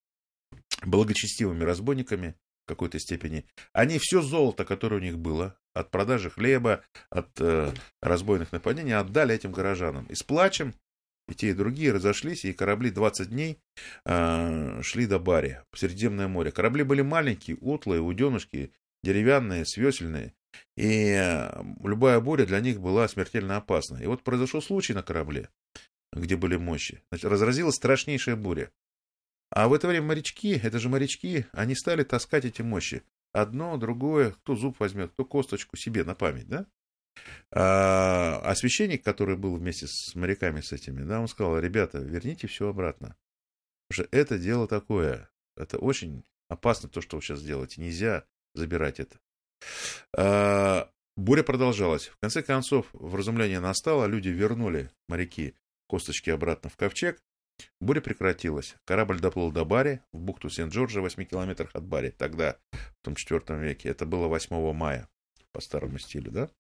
благочестивыми 0.87 1.65
разбойниками 1.65 2.35
в 2.65 2.69
какой-то 2.69 2.99
степени. 2.99 3.45
Они 3.75 3.99
все 4.01 4.23
золото, 4.23 4.65
которое 4.65 4.97
у 4.97 5.05
них 5.05 5.19
было, 5.19 5.55
от 5.75 5.91
продажи 5.91 6.31
хлеба, 6.31 6.83
от 7.11 7.29
э, 7.41 7.73
разбойных 8.01 8.53
нападений, 8.53 8.93
отдали 8.93 9.35
этим 9.35 9.53
горожанам. 9.53 10.07
И 10.07 10.15
с 10.15 10.23
плачем 10.23 10.75
и 11.29 11.35
те, 11.35 11.51
и 11.51 11.55
другие 11.55 11.93
разошлись, 11.93 12.45
и 12.45 12.53
корабли 12.53 12.91
20 12.91 13.31
дней 13.31 13.59
э, 14.05 14.83
шли 14.83 15.07
до 15.07 15.19
Бари, 15.19 15.61
в 15.73 15.79
Средиземное 15.79 16.29
море. 16.29 16.53
Корабли 16.53 16.83
были 16.83 17.03
маленькие, 17.03 17.57
утлые, 17.61 18.01
уденышки, 18.01 18.73
деревянные, 19.03 19.65
свесельные. 19.65 20.35
И 20.77 21.15
э, 21.17 21.63
любая 21.83 22.21
буря 22.21 22.47
для 22.47 22.61
них 22.61 22.81
была 22.81 23.09
смертельно 23.09 23.57
опасна. 23.57 23.99
И 23.99 24.07
вот 24.07 24.23
произошел 24.23 24.61
случай 24.61 24.93
на 24.93 25.03
корабле, 25.03 25.49
где 26.13 26.37
были 26.37 26.57
мощи. 26.57 27.03
Значит, 27.11 27.31
разразилась 27.31 27.77
страшнейшая 27.77 28.37
буря. 28.37 28.71
А 29.51 29.69
в 29.69 29.73
это 29.73 29.89
время 29.89 30.07
морячки, 30.07 30.59
это 30.63 30.79
же 30.79 30.89
морячки, 30.89 31.47
они 31.53 31.75
стали 31.75 32.03
таскать 32.03 32.45
эти 32.45 32.63
мощи. 32.63 33.03
Одно, 33.33 33.77
другое, 33.77 34.33
кто 34.33 34.55
зуб 34.55 34.79
возьмет, 34.79 35.13
кто 35.13 35.25
косточку 35.25 35.77
себе 35.77 36.05
на 36.05 36.15
память, 36.15 36.49
да? 36.49 36.67
А, 37.51 38.55
священник, 38.55 39.05
который 39.05 39.37
был 39.37 39.57
вместе 39.57 39.87
с 39.87 40.15
моряками 40.15 40.61
с 40.61 40.73
этими, 40.73 41.03
да, 41.03 41.21
он 41.21 41.29
сказал, 41.29 41.59
ребята, 41.59 41.99
верните 41.99 42.47
все 42.47 42.69
обратно. 42.69 43.17
Потому 43.89 44.07
что 44.07 44.17
это 44.17 44.39
дело 44.39 44.67
такое, 44.67 45.31
это 45.57 45.79
очень 45.79 46.25
опасно 46.49 46.89
то, 46.89 47.01
что 47.01 47.17
вы 47.17 47.23
сейчас 47.23 47.43
делаете, 47.43 47.81
нельзя 47.81 48.25
забирать 48.55 49.01
это. 49.01 49.19
А, 50.17 50.91
буря 51.17 51.43
продолжалась. 51.43 52.09
В 52.09 52.17
конце 52.19 52.43
концов, 52.43 52.87
вразумление 52.93 53.61
настало, 53.61 54.07
люди 54.07 54.29
вернули 54.29 54.91
моряки 55.09 55.55
косточки 55.87 56.31
обратно 56.31 56.71
в 56.71 56.77
ковчег, 56.77 57.21
Буря 57.81 58.01
прекратилась. 58.01 58.77
Корабль 58.85 59.21
доплыл 59.21 59.53
до 59.53 59.65
Бари, 59.65 60.01
в 60.13 60.19
бухту 60.19 60.51
Сент-Джорджа, 60.51 61.01
в 61.01 61.05
8 61.05 61.25
километрах 61.25 61.71
от 61.75 61.85
Бари. 61.85 62.11
Тогда, 62.11 62.59
в 62.73 63.03
том 63.03 63.15
четвертом 63.15 63.61
веке. 63.61 63.89
Это 63.89 64.07
было 64.07 64.27
8 64.27 64.73
мая, 64.73 65.09
по 65.53 65.61
старому 65.61 65.99
стилю, 65.99 66.31
да? 66.31 66.51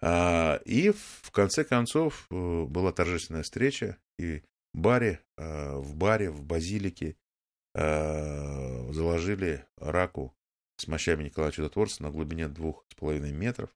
А, 0.00 0.60
и 0.64 0.90
в 0.90 1.30
конце 1.30 1.64
концов 1.64 2.26
э, 2.30 2.64
была 2.64 2.92
торжественная 2.92 3.42
встреча, 3.42 3.98
и 4.18 4.42
баре, 4.72 5.20
а, 5.36 5.78
в 5.78 5.94
баре, 5.94 6.30
в 6.30 6.42
базилике 6.42 7.16
а, 7.76 8.88
заложили 8.92 9.64
раку 9.78 10.34
с 10.76 10.88
мощами 10.88 11.24
Николая 11.24 11.52
Чудотворца 11.52 12.02
на 12.02 12.10
глубине 12.10 12.48
двух 12.48 12.84
с 12.90 12.94
половиной 12.94 13.32
метров. 13.32 13.70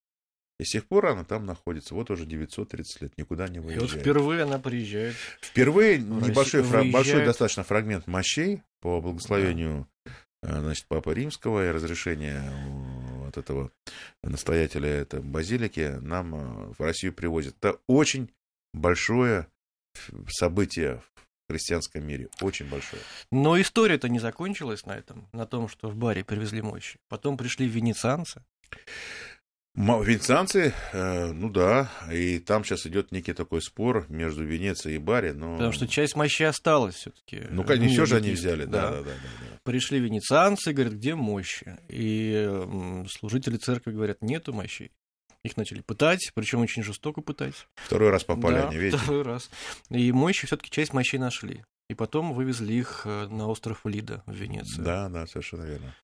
И 0.61 0.65
с 0.65 0.71
тех 0.71 0.87
пор 0.87 1.07
она 1.07 1.25
там 1.25 1.47
находится. 1.47 1.95
Вот 1.95 2.11
уже 2.11 2.27
930 2.27 3.03
лет, 3.03 3.13
никуда 3.17 3.47
не 3.47 3.61
выезжает. 3.61 3.91
И 3.91 3.95
вот 3.95 4.01
впервые 4.03 4.43
она 4.43 4.59
приезжает. 4.59 5.15
Впервые 5.41 5.99
небольшой, 5.99 6.63
фра- 6.63 6.83
большой 6.91 7.25
достаточно 7.25 7.63
фрагмент 7.63 8.09
мощей 8.09 8.63
по 8.81 9.01
благословению 9.01 9.87
да. 10.43 10.61
значит, 10.61 10.87
Папы 10.89 11.15
Римского 11.15 11.69
и 11.69 11.71
разрешения 11.71 12.43
от 13.29 13.39
этого 13.39 13.71
настоятеля 14.23 14.89
этой 14.89 15.21
базилики 15.21 15.99
нам 16.01 16.35
э, 16.35 16.73
в 16.79 16.81
Россию 16.81 17.13
привозят. 17.13 17.57
Это 17.59 17.79
очень 17.87 18.31
большое 18.73 19.47
событие 20.29 21.03
в 21.47 21.53
христианском 21.53 22.07
мире. 22.07 22.29
Очень 22.41 22.69
большое. 22.69 23.03
Но 23.31 23.61
история-то 23.61 24.09
не 24.09 24.19
закончилась 24.19 24.85
на 24.87 24.93
этом, 24.97 25.29
на 25.33 25.47
том, 25.47 25.69
что 25.69 25.89
в 25.89 25.97
баре 25.97 26.25
привезли 26.25 26.63
мощи. 26.63 26.99
Потом 27.09 27.37
пришли 27.37 27.67
венецианцы. 27.67 28.45
Венецианцы, 30.03 30.75
э, 30.93 31.33
ну 31.33 31.51
да, 31.51 31.89
и 32.13 32.41
там 32.41 32.65
сейчас 32.65 32.87
идет 32.87 33.13
некий 33.13 33.33
такой 33.33 33.63
спор 33.63 34.07
между 34.09 34.45
Венецией 34.45 34.97
и 34.97 34.99
Бари, 34.99 35.31
но... 35.31 35.53
Потому 35.55 35.73
что 35.73 35.87
часть 35.87 36.17
мощи 36.17 36.43
осталась 36.43 36.97
все-таки. 36.97 37.43
Ну, 37.51 37.63
конечно, 37.63 37.95
все 37.95 38.07
же 38.07 38.17
они 38.17 38.33
взяли, 38.33 38.65
да. 38.65 38.91
Да, 38.91 38.97
да, 38.97 39.03
да, 39.03 39.11
да. 39.13 39.61
Пришли 39.63 40.01
венецианцы, 40.01 40.73
говорят, 40.73 40.95
где 40.95 41.15
мощи? 41.15 41.79
И 41.89 42.49
служители 43.09 43.57
церкви 43.57 43.93
говорят, 43.93 44.21
нету 44.21 44.53
мощей. 44.53 44.91
Их 45.45 45.57
начали 45.57 45.81
пытать, 45.81 46.33
причем 46.35 46.61
очень 46.61 46.83
жестоко 46.83 47.21
пытать. 47.21 47.69
Второй 47.77 48.11
раз 48.11 48.25
попали 48.25 48.57
да, 48.57 48.69
они, 48.69 48.79
видите? 48.79 49.01
Второй 49.01 49.23
раз. 49.23 49.49
И 49.91 50.11
мощи 50.11 50.47
все-таки 50.47 50.71
часть 50.71 50.93
мощей 50.93 51.21
нашли. 51.21 51.65
И 51.89 51.95
потом 51.95 52.35
вывезли 52.35 52.75
их 52.75 53.03
э, 53.07 53.29
на 53.29 53.49
остров 53.49 53.81
Лида 53.85 54.23
в 54.27 54.35
Венеции. 54.35 54.83
Да, 54.83 55.09
да, 55.09 55.27
совершенно 55.27 55.63
верно. 55.63 55.95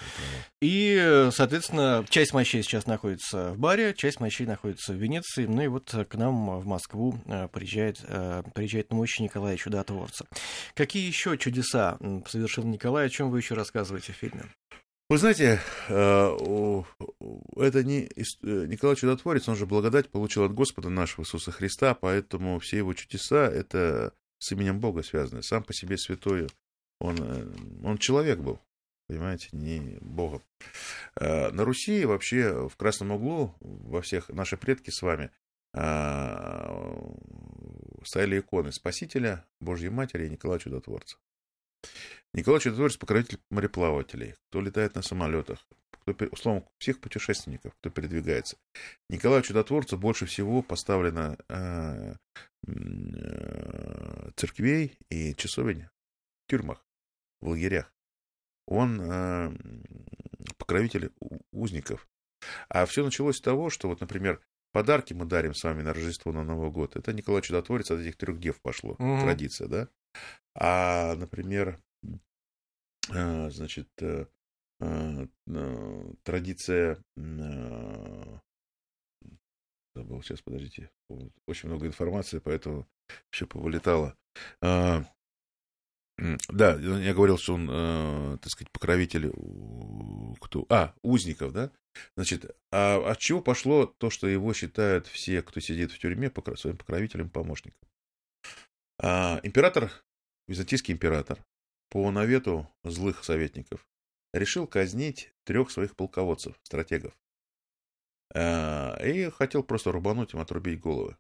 И, 0.63 1.29
соответственно, 1.31 2.07
часть 2.09 2.33
мощей 2.33 2.63
сейчас 2.63 2.87
находится 2.87 3.53
в 3.53 3.59
баре, 3.59 3.93
часть 3.93 4.19
мощей 4.19 4.47
находится 4.47 4.95
в 4.95 4.97
Венеции. 4.97 5.45
Ну 5.45 5.61
и 5.61 5.67
вот 5.67 5.95
к 6.09 6.15
нам 6.15 6.59
в 6.59 6.65
Москву 6.65 7.21
э, 7.27 7.49
приезжает, 7.49 7.99
э, 8.03 8.43
приезжает 8.55 8.91
на 8.91 8.97
мощи 8.97 9.21
Николая 9.21 9.59
Чудотворца. 9.59 10.27
Какие 10.75 11.07
еще 11.07 11.37
чудеса 11.37 11.99
совершил 12.29 12.65
Николай? 12.65 13.07
О 13.07 13.11
чем 13.11 13.31
вы 13.31 13.41
еще 13.41 13.55
рассказываете 13.55 14.15
в 14.15 14.17
фильме? 14.17 14.45
Вы 15.11 15.19
знаете, 15.19 15.61
это 15.87 17.85
не 17.85 18.09
Николай 18.43 18.97
Чудотворец, 18.97 19.47
он 19.51 19.57
же 19.57 19.67
благодать 19.67 20.09
получил 20.09 20.45
от 20.45 20.55
Господа 20.55 20.89
нашего 20.89 21.25
Иисуса 21.25 21.53
Христа, 21.53 21.93
поэтому 21.95 22.59
все 22.59 22.79
его 22.79 22.95
чудеса— 22.95 23.47
это 23.53 24.15
с 24.39 24.53
именем 24.53 24.81
Бога 24.81 25.03
связаны. 25.03 25.43
Сам 25.43 25.63
по 25.63 25.73
себе 25.73 25.97
святой, 25.97 26.49
он, 27.01 27.17
э, 27.19 27.47
он 27.85 27.99
человек 27.99 28.39
был, 28.39 28.61
понимаете, 29.09 29.49
не 29.53 29.99
Богом. 30.01 30.43
Э, 31.17 31.51
на 31.51 31.65
Руси 31.65 32.05
вообще 32.05 32.69
в 32.69 32.77
Красном 32.77 33.13
углу, 33.13 33.55
во 33.61 34.03
всех 34.03 34.29
наши 34.29 34.57
предки 34.57 34.91
с 34.91 35.03
вами, 35.03 35.31
э, 35.75 35.81
стояли 38.05 38.41
иконы 38.41 38.73
Спасителя, 38.73 39.47
Божьей 39.61 39.91
Матери 39.91 40.27
и 40.27 40.31
Николая 40.31 40.59
Чудотворца. 40.59 41.17
Николай 42.33 42.61
Чудотворец– 42.61 42.97
покровитель 42.99 43.39
мореплавателей, 43.51 44.35
кто 44.49 44.61
летает 44.61 44.95
на 44.95 45.03
самолетах, 45.03 45.67
кто, 46.07 46.27
условно, 46.27 46.65
всех 46.79 47.01
путешественников, 47.01 47.75
кто 47.75 47.91
передвигается. 47.91 48.57
Николаю 49.09 49.43
Чудотворцу 49.43 49.97
больше 49.97 50.27
всего 50.27 50.63
поставлено 50.63 51.37
э, 51.49 52.15
э, 52.67 54.31
церквей 54.37 54.99
и 55.11 55.35
часовень 55.35 55.85
в 55.85 56.51
тюрьмах, 56.51 56.85
в 57.41 57.49
лагерях. 57.49 57.93
Он 58.67 59.01
э, 59.01 59.57
покровитель 60.59 61.13
узников. 61.53 62.09
А 62.69 62.85
все 62.85 63.05
началось 63.05 63.39
с 63.39 63.41
того, 63.41 63.71
что 63.71 63.89
вот, 63.89 64.01
например, 64.01 64.43
подарки 64.73 65.15
мы 65.15 65.25
дарим 65.25 65.55
с 65.55 65.65
вами 65.65 65.83
на 65.83 65.95
Рождество, 65.95 66.33
на 66.33 66.45
Новый 66.45 66.71
год. 66.71 66.97
Это 66.97 67.15
Николай 67.15 67.41
Чудотворец 67.41 67.91
от 67.91 68.01
этих 68.01 68.17
трех 68.17 68.39
дев 68.39 68.61
пошло, 68.61 68.93
угу. 68.93 69.21
традиция, 69.21 69.69
да? 69.69 69.89
А, 70.55 71.15
например, 71.17 71.83
значит, 73.09 73.89
традиция 76.25 76.99
э, 77.17 78.39
забыл 79.95 80.23
сейчас, 80.23 80.43
подождите, 80.43 80.91
очень 81.47 81.69
много 81.69 81.87
информации, 81.87 82.39
поэтому 82.39 82.87
все 83.31 83.47
повылетало. 83.47 84.17
А, 84.61 85.05
да, 86.49 86.77
я 86.77 87.15
говорил, 87.15 87.39
что 87.39 87.55
он, 87.55 88.39
так 88.39 88.51
сказать, 88.51 88.71
покровитель 88.73 89.31
кто, 90.41 90.67
а, 90.69 90.95
узников, 91.03 91.53
да? 91.53 91.71
Значит, 92.17 92.57
а 92.73 93.11
от 93.11 93.19
чего 93.19 93.41
пошло 93.41 93.87
то, 93.87 94.11
что 94.11 94.27
его 94.27 94.53
считают 94.53 95.07
все, 95.07 95.43
кто 95.43 95.61
сидит 95.61 95.93
в 95.93 95.99
тюрьме, 95.99 96.33
своим 96.57 96.77
покровителем, 96.77 97.31
помощником? 97.31 97.89
А, 99.01 99.41
император, 99.43 99.91
византийский 100.49 100.95
император, 100.95 101.45
по 101.91 102.11
навету 102.11 102.69
злых 102.83 103.25
советников, 103.25 103.87
решил 104.35 104.67
казнить 104.67 105.33
трех 105.45 105.71
своих 105.71 105.97
полководцев, 105.97 106.59
стратегов. 106.63 107.17
Э, 108.35 108.97
и 109.07 109.31
хотел 109.31 109.63
просто 109.63 109.93
рубануть 109.93 110.35
им, 110.35 110.41
отрубить 110.41 110.81
головы. 110.81 111.17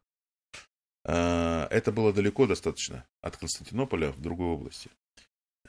Э, 1.04 1.66
это 1.70 1.92
было 1.92 2.12
далеко 2.12 2.46
достаточно 2.46 3.06
от 3.20 3.36
Константинополя 3.36 4.10
в 4.10 4.20
другой 4.20 4.48
области. 4.48 4.90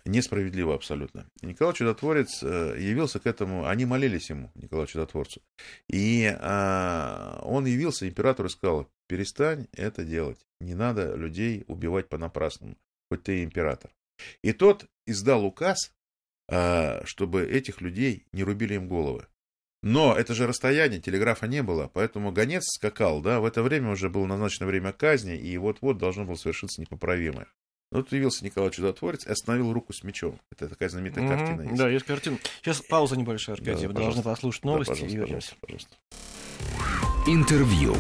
Несправедливо 0.06 0.76
абсолютно. 0.76 1.28
Николай 1.42 1.74
Чудотворец 1.74 2.44
э, 2.44 2.78
явился 2.80 3.20
к 3.20 3.28
этому, 3.28 3.68
они 3.68 3.86
молились 3.86 4.30
ему, 4.30 4.52
Николаю 4.56 4.88
Чудотворцу. 4.88 5.42
И 5.88 6.28
он 6.28 7.66
явился 7.66 8.08
императору 8.08 8.48
и 8.48 8.52
сказал, 8.52 8.90
перестань 9.08 9.68
это 9.72 10.04
делать, 10.04 10.46
не 10.60 10.76
надо 10.76 11.16
людей 11.16 11.64
убивать 11.68 12.08
понапрасному, 12.08 12.78
хоть 13.10 13.24
ты 13.24 13.40
и 13.40 13.44
император. 13.44 13.92
И 14.44 14.54
тот 14.54 14.86
издал 15.08 15.44
указ, 15.44 15.92
а, 16.48 17.02
чтобы 17.06 17.44
этих 17.44 17.82
людей 17.82 18.26
не 18.32 18.44
рубили 18.44 18.76
им 18.76 18.88
головы. 18.88 19.28
Но 19.82 20.16
это 20.16 20.34
же 20.34 20.48
расстояние, 20.48 21.00
телеграфа 21.00 21.48
не 21.48 21.62
было, 21.62 21.92
поэтому 21.94 22.32
гонец 22.32 22.64
скакал, 22.66 23.22
да, 23.22 23.40
в 23.40 23.46
это 23.46 23.62
время 23.62 23.92
уже 23.92 24.10
было 24.10 24.26
назначено 24.26 24.66
время 24.66 24.92
казни, 24.92 25.38
и 25.38 25.58
вот-вот 25.58 26.00
должно 26.00 26.26
было 26.26 26.36
совершиться 26.36 26.82
непоправимое. 26.82 27.48
Вот 27.92 28.12
явился 28.12 28.44
Николай 28.44 28.72
Чудотворец 28.72 29.26
и 29.28 29.30
остановил 29.30 29.72
руку 29.72 29.94
с 29.94 30.04
мечом. 30.04 30.40
Это 30.52 30.68
такая 30.68 30.90
знаменитая 30.90 31.26
mm-hmm. 31.26 31.38
картина 31.38 31.62
есть. 31.62 31.76
Да, 31.76 31.90
есть 31.90 32.06
картина. 32.06 32.40
Сейчас 32.62 32.82
пауза 32.82 33.16
небольшая, 33.16 33.58
Аркадий. 33.58 33.84
Да, 33.84 33.88
Вы 33.90 33.94
должны 33.94 34.24
послушать 34.24 34.66
новости 34.66 34.90
да, 34.90 34.96
пожалуйста, 34.96 35.16
и 35.16 35.20
вернемся. 35.20 35.56
Пожалуйста, 35.62 35.98
пожалуйста. 36.10 37.32
Интервью. 37.32 37.96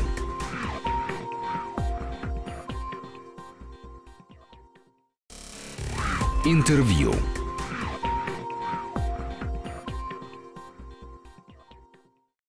Интервью. 6.45 7.13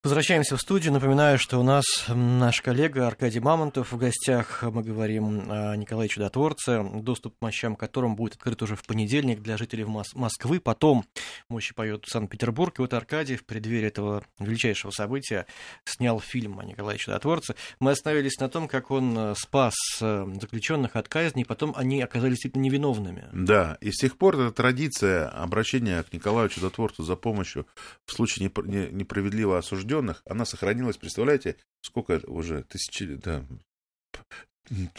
Возвращаемся 0.07 0.57
в 0.57 0.61
студию. 0.61 0.93
Напоминаю, 0.93 1.37
что 1.37 1.59
у 1.59 1.65
нас 1.65 1.85
наш 2.07 2.61
коллега 2.63 3.09
Аркадий 3.09 3.41
Мамонтов 3.41 3.91
в 3.91 3.97
гостях. 3.97 4.63
Мы 4.63 4.85
говорим 4.85 5.51
о 5.51 5.75
Николае 5.75 6.09
Чудотворце, 6.09 6.81
доступ 7.03 7.37
к 7.37 7.43
мощам 7.43 7.75
которым 7.75 8.15
будет 8.15 8.35
открыт 8.35 8.63
уже 8.63 8.77
в 8.77 8.85
понедельник 8.85 9.43
для 9.43 9.57
жителей 9.57 9.83
Мос- 9.83 10.15
Москвы. 10.15 10.61
Потом 10.61 11.05
мощи 11.49 11.75
поют 11.75 12.05
в 12.07 12.13
Санкт-Петербург. 12.13 12.79
И 12.79 12.83
вот 12.83 12.95
Аркадий 12.95 13.35
в 13.35 13.45
преддверии 13.45 13.89
этого 13.89 14.23
величайшего 14.39 14.93
события 14.93 15.45
снял 15.85 16.21
фильм 16.21 16.61
о 16.61 16.65
Николае 16.65 16.99
Чудотворце. 17.01 17.57
Мы 17.81 17.91
остановились 17.91 18.39
на 18.39 18.49
том, 18.49 18.69
как 18.69 18.93
он 18.93 19.13
э, 19.19 19.35
спас 19.37 19.75
э, 20.01 20.25
заключенных 20.41 20.95
от 20.95 21.09
казни, 21.09 21.43
и 21.43 21.45
потом 21.45 21.75
они 21.77 22.01
оказались 22.01 22.35
действительно 22.37 22.63
невиновными. 22.63 23.25
Да, 23.33 23.77
и 23.81 23.91
с 23.91 23.97
тех 23.97 24.17
пор 24.17 24.37
эта 24.37 24.53
традиция 24.53 25.29
обращения 25.31 26.01
к 26.05 26.13
Николаю 26.13 26.49
Чудотворцу 26.49 27.03
за 27.03 27.17
помощью 27.17 27.67
в 28.05 28.13
случае 28.13 28.47
непр- 28.49 28.69
не- 28.69 28.93
неправедливо 28.93 29.59
осужденных, 29.59 29.96
она 30.25 30.45
сохранилась, 30.45 30.97
представляете, 30.97 31.57
сколько 31.83 32.21
уже 32.27 32.63
тысячи, 32.65 33.07
да, 33.07 33.45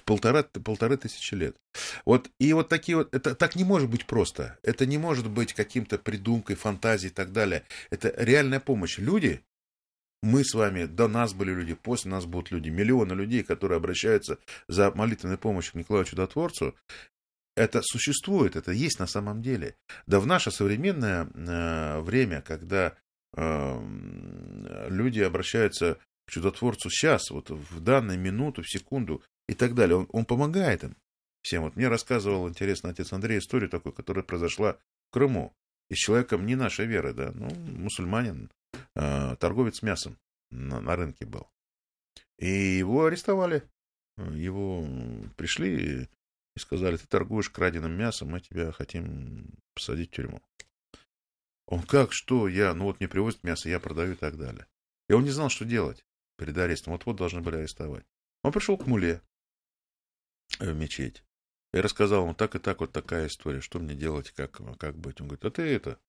полтора, 0.06 0.44
полторы 0.44 0.98
тысячи 0.98 1.36
лет. 1.36 1.56
Вот, 2.06 2.30
и 2.40 2.54
вот 2.54 2.70
такие 2.70 2.98
вот, 2.98 3.14
это 3.14 3.36
так 3.36 3.56
не 3.56 3.64
может 3.64 3.90
быть 3.90 4.06
просто. 4.06 4.58
Это 4.64 4.86
не 4.86 4.98
может 4.98 5.30
быть 5.30 5.54
каким-то 5.54 5.98
придумкой, 5.98 6.56
фантазией 6.56 7.12
и 7.12 7.14
так 7.14 7.32
далее. 7.32 7.64
Это 7.90 8.14
реальная 8.18 8.60
помощь. 8.60 8.98
Люди, 8.98 9.44
мы 10.24 10.44
с 10.44 10.54
вами, 10.54 10.86
до 10.86 11.08
нас 11.08 11.34
были 11.34 11.54
люди, 11.54 11.74
после 11.74 12.12
нас 12.12 12.26
будут 12.26 12.52
люди, 12.52 12.70
миллионы 12.70 13.14
людей, 13.14 13.44
которые 13.44 13.78
обращаются 13.78 14.40
за 14.68 14.92
молитвенной 14.92 15.38
помощью 15.38 15.74
к 15.74 15.76
Николаю 15.76 16.06
Чудотворцу, 16.06 16.76
это 17.56 17.82
существует, 17.82 18.56
это 18.56 18.72
есть 18.72 19.00
на 19.00 19.08
самом 19.08 19.42
деле. 19.42 19.76
Да 20.06 20.20
в 20.20 20.28
наше 20.28 20.52
современное 20.52 21.28
э, 21.34 22.00
время, 22.02 22.42
когда 22.42 22.96
э, 23.36 23.82
люди 24.90 25.20
обращаются 25.22 25.98
к 26.26 26.32
чудотворцу 26.32 26.90
сейчас, 26.90 27.30
вот 27.32 27.50
в 27.50 27.80
данную 27.80 28.20
минуту, 28.20 28.62
в 28.62 28.70
секунду 28.70 29.24
и 29.48 29.54
так 29.54 29.76
далее, 29.76 29.98
он, 29.98 30.08
он 30.12 30.26
помогает 30.26 30.84
им 30.84 30.96
всем. 31.42 31.64
Вот 31.64 31.76
мне 31.76 31.88
рассказывал, 31.88 32.50
интересно, 32.50 32.90
отец 32.90 33.14
Андрей 33.14 33.40
историю 33.40 33.70
такую, 33.70 33.94
которая 33.94 34.24
произошла 34.24 34.74
в 35.10 35.12
Крыму. 35.12 35.54
И 35.90 35.96
с 35.96 35.98
человеком 35.98 36.46
не 36.46 36.56
нашей 36.56 36.86
веры, 36.86 37.14
да, 37.14 37.32
ну, 37.34 37.50
мусульманин, 37.50 38.52
э, 38.96 39.36
торговец 39.40 39.82
мясом 39.82 40.18
на, 40.52 40.82
на 40.82 40.96
рынке 40.98 41.26
был. 41.26 41.48
И 42.38 42.48
его 42.48 43.06
арестовали. 43.06 43.64
Его 44.18 44.86
пришли 45.38 46.08
и 46.56 46.60
сказали, 46.60 46.98
ты 46.98 47.08
торгуешь 47.08 47.50
краденым 47.50 47.94
мясом, 47.94 48.30
мы 48.30 48.42
тебя 48.42 48.72
хотим 48.72 49.48
посадить 49.74 50.10
в 50.10 50.16
тюрьму. 50.16 50.42
Он 51.68 51.84
как, 51.84 52.14
что, 52.14 52.48
я, 52.48 52.74
ну 52.74 52.86
вот 52.86 53.00
мне 53.00 53.10
привозят 53.10 53.44
мясо, 53.44 53.70
я 53.70 53.80
продаю 53.80 54.14
и 54.14 54.16
так 54.16 54.38
далее. 54.38 54.68
И 55.10 55.14
он 55.14 55.24
не 55.24 55.32
знал, 55.32 55.50
что 55.50 55.66
делать 55.66 56.06
перед 56.38 56.58
арестом. 56.58 56.94
Вот-вот 56.94 57.18
должны 57.18 57.42
были 57.42 57.58
арестовать. 57.58 58.06
Он 58.44 58.52
пришел 58.52 58.78
к 58.78 58.88
муле 58.88 59.22
в 60.60 60.74
мечеть. 60.74 61.24
И 61.74 61.80
рассказал 61.80 62.24
ему, 62.24 62.34
так 62.34 62.56
и 62.56 62.60
так, 62.60 62.80
вот 62.80 62.94
такая 62.94 63.28
история, 63.28 63.60
что 63.60 63.80
мне 63.80 63.94
делать, 63.94 64.32
как, 64.32 64.62
как 64.78 64.98
быть. 64.98 65.20
Он 65.20 65.28
говорит, 65.28 65.46
а 65.46 65.52
ты 65.52 65.64
это, 65.64 66.00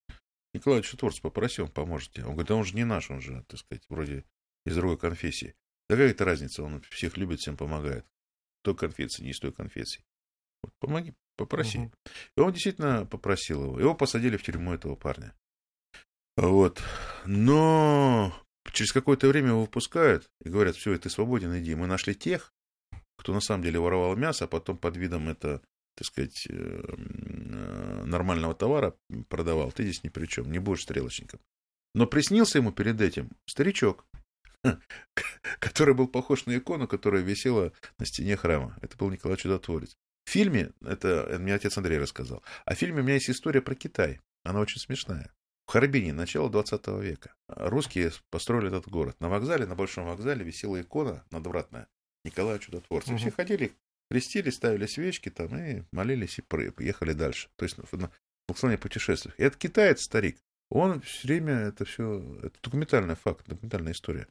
Николай 0.54 0.82
Четворц 0.82 1.18
попроси, 1.18 1.62
он 1.62 1.70
поможет 1.70 2.12
тебе. 2.12 2.24
Он 2.24 2.32
говорит, 2.32 2.48
да 2.48 2.54
он 2.54 2.64
же 2.64 2.74
не 2.74 2.84
наш, 2.84 3.10
он 3.10 3.20
же, 3.20 3.44
так 3.48 3.58
сказать, 3.58 3.84
вроде 3.88 4.24
из 4.64 4.76
другой 4.76 4.96
конфессии. 4.96 5.56
Да 5.88 5.96
какая 5.96 6.10
это 6.10 6.24
разница, 6.24 6.62
он 6.62 6.82
всех 6.82 7.16
любит, 7.16 7.40
всем 7.40 7.56
помогает. 7.56 8.06
Той 8.62 8.76
конфессии, 8.76 9.22
не 9.22 9.30
из 9.30 9.40
той 9.40 9.52
конфессии. 9.52 10.04
Вот 10.62 10.72
помоги, 10.78 11.14
попроси. 11.36 11.78
Мгм. 11.78 11.92
И 12.36 12.40
он 12.40 12.52
действительно 12.52 13.06
попросил 13.06 13.64
его. 13.64 13.80
Его 13.80 13.94
посадили 13.94 14.36
в 14.36 14.42
тюрьму 14.42 14.74
этого 14.74 14.96
парня. 14.96 15.34
Вот. 16.38 16.80
Но 17.26 18.32
через 18.72 18.92
какое-то 18.92 19.26
время 19.26 19.48
его 19.48 19.62
выпускают 19.62 20.30
и 20.44 20.48
говорят, 20.48 20.76
все, 20.76 20.96
ты 20.96 21.10
свободен, 21.10 21.58
иди. 21.58 21.74
Мы 21.74 21.88
нашли 21.88 22.14
тех, 22.14 22.52
кто 23.16 23.34
на 23.34 23.40
самом 23.40 23.64
деле 23.64 23.80
воровал 23.80 24.14
мясо, 24.16 24.44
а 24.44 24.48
потом 24.48 24.78
под 24.78 24.96
видом 24.96 25.28
это, 25.28 25.60
так 25.96 26.06
сказать, 26.06 26.46
э, 26.48 26.52
э, 26.54 28.04
нормального 28.04 28.54
товара 28.54 28.94
продавал. 29.28 29.72
Ты 29.72 29.82
здесь 29.82 30.04
ни 30.04 30.10
при 30.10 30.26
чем, 30.26 30.52
не 30.52 30.60
будешь 30.60 30.82
стрелочником. 30.82 31.40
Но 31.94 32.06
приснился 32.06 32.58
ему 32.58 32.70
перед 32.70 33.00
этим 33.00 33.30
старичок, 33.46 34.06
который 35.58 35.94
был 35.94 36.06
похож 36.06 36.46
на 36.46 36.56
икону, 36.56 36.86
которая 36.86 37.22
висела 37.22 37.72
на 37.98 38.06
стене 38.06 38.36
храма. 38.36 38.78
Это 38.80 38.96
был 38.96 39.10
Николай 39.10 39.36
Чудотворец. 39.36 39.96
В 40.24 40.30
фильме, 40.30 40.70
это 40.82 41.36
мне 41.40 41.54
отец 41.54 41.76
Андрей 41.78 41.98
рассказал, 41.98 42.44
а 42.64 42.76
в 42.76 42.78
фильме 42.78 43.00
у 43.00 43.02
меня 43.02 43.14
есть 43.14 43.30
история 43.30 43.60
про 43.60 43.74
Китай. 43.74 44.20
Она 44.44 44.60
очень 44.60 44.78
смешная. 44.78 45.32
В 45.68 45.72
Харбине, 45.72 46.14
начало 46.14 46.48
20 46.48 46.86
века. 47.02 47.34
Русские 47.46 48.10
построили 48.30 48.68
этот 48.68 48.88
город. 48.88 49.20
На 49.20 49.28
вокзале, 49.28 49.66
на 49.66 49.74
большом 49.74 50.06
вокзале 50.06 50.42
висела 50.42 50.80
икона 50.80 51.26
надвратная 51.30 51.88
Николая 52.24 52.58
Чудотворца. 52.58 53.10
Мгм. 53.10 53.18
Все 53.18 53.30
ходили, 53.30 53.72
крестили, 54.10 54.48
ставили 54.48 54.86
свечки 54.86 55.28
там 55.28 55.54
и 55.58 55.82
молились 55.92 56.38
и 56.38 56.42
пры- 56.42 56.72
ехали 56.82 57.12
дальше. 57.12 57.50
То 57.56 57.66
есть 57.66 57.76
на 57.76 58.10
благословение 58.48 58.80
путешествиях. 58.80 59.38
И 59.38 59.42
этот 59.42 59.58
китаец, 59.58 60.00
старик, 60.00 60.38
он 60.70 61.02
все 61.02 61.28
время, 61.28 61.52
это 61.56 61.84
все, 61.84 62.18
это 62.42 62.58
документальный 62.62 63.16
факт, 63.16 63.46
документальная 63.46 63.92
история. 63.92 64.26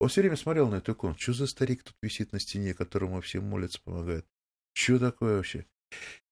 Он 0.00 0.08
все 0.08 0.22
время 0.22 0.36
смотрел 0.36 0.68
на 0.68 0.76
эту 0.76 0.94
икону. 0.94 1.14
Что 1.16 1.32
за 1.32 1.46
старик 1.46 1.84
тут 1.84 1.94
висит 2.02 2.32
на 2.32 2.40
стене, 2.40 2.74
которому 2.74 3.20
всем 3.20 3.44
молятся, 3.44 3.80
помогает? 3.80 4.26
Что 4.74 4.98
такое 4.98 5.36
вообще? 5.36 5.64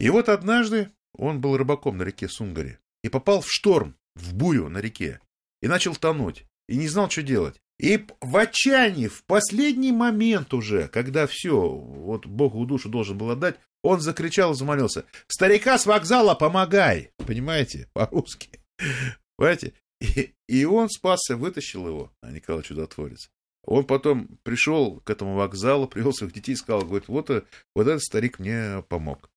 И 0.01 0.11
вот 0.11 0.29
однажды 0.29 0.91
он 1.13 1.41
был 1.41 1.57
рыбаком 1.57 1.99
на 1.99 2.03
реке 2.03 2.29
Сунгари 2.29 2.81
и 3.05 3.09
попал 3.09 3.43
в 3.43 3.49
шторм, 3.49 3.95
в 4.15 4.35
бурю 4.35 4.69
на 4.69 4.79
реке, 4.79 5.21
и 5.63 5.69
начал 5.69 5.95
тонуть, 5.97 6.45
и 6.69 6.77
не 6.77 6.89
знал, 6.89 7.11
что 7.11 7.23
делать. 7.23 7.61
И 7.79 8.07
в 8.21 8.37
отчаянии, 8.37 9.09
в 9.09 9.25
последний 9.25 9.93
момент 9.93 10.53
уже, 10.53 10.89
когда 10.89 11.27
все, 11.27 11.69
вот 11.69 12.27
Богу 12.27 12.67
душу 12.67 12.91
должен 12.91 13.17
был 13.17 13.31
отдать, 13.31 13.57
он 13.83 14.01
закричал 14.01 14.55
замолился. 14.55 15.07
«Старика 15.27 15.79
с 15.79 15.87
вокзала 15.87 16.35
помогай!» 16.35 17.11
Понимаете? 17.17 17.89
По-русски. 17.95 18.51
Понимаете? 19.37 19.73
И, 20.01 20.35
и 20.49 20.65
он 20.65 20.91
спасся, 20.91 21.37
вытащил 21.37 21.87
его, 21.87 22.13
а 22.23 22.31
Николай 22.31 22.63
Чудотворец. 22.63 23.31
Он 23.65 23.85
потом 23.85 24.39
пришел 24.43 25.01
к 25.01 25.11
этому 25.11 25.35
вокзалу, 25.35 25.87
привел 25.87 26.13
своих 26.13 26.33
детей 26.33 26.53
и 26.53 26.57
сказал, 26.57 26.83
говорит, 26.83 27.09
вот, 27.09 27.31
э, 27.31 27.45
вот 27.75 27.87
этот 27.87 28.03
старик 28.03 28.39
мне 28.39 28.83
помог. 28.89 29.31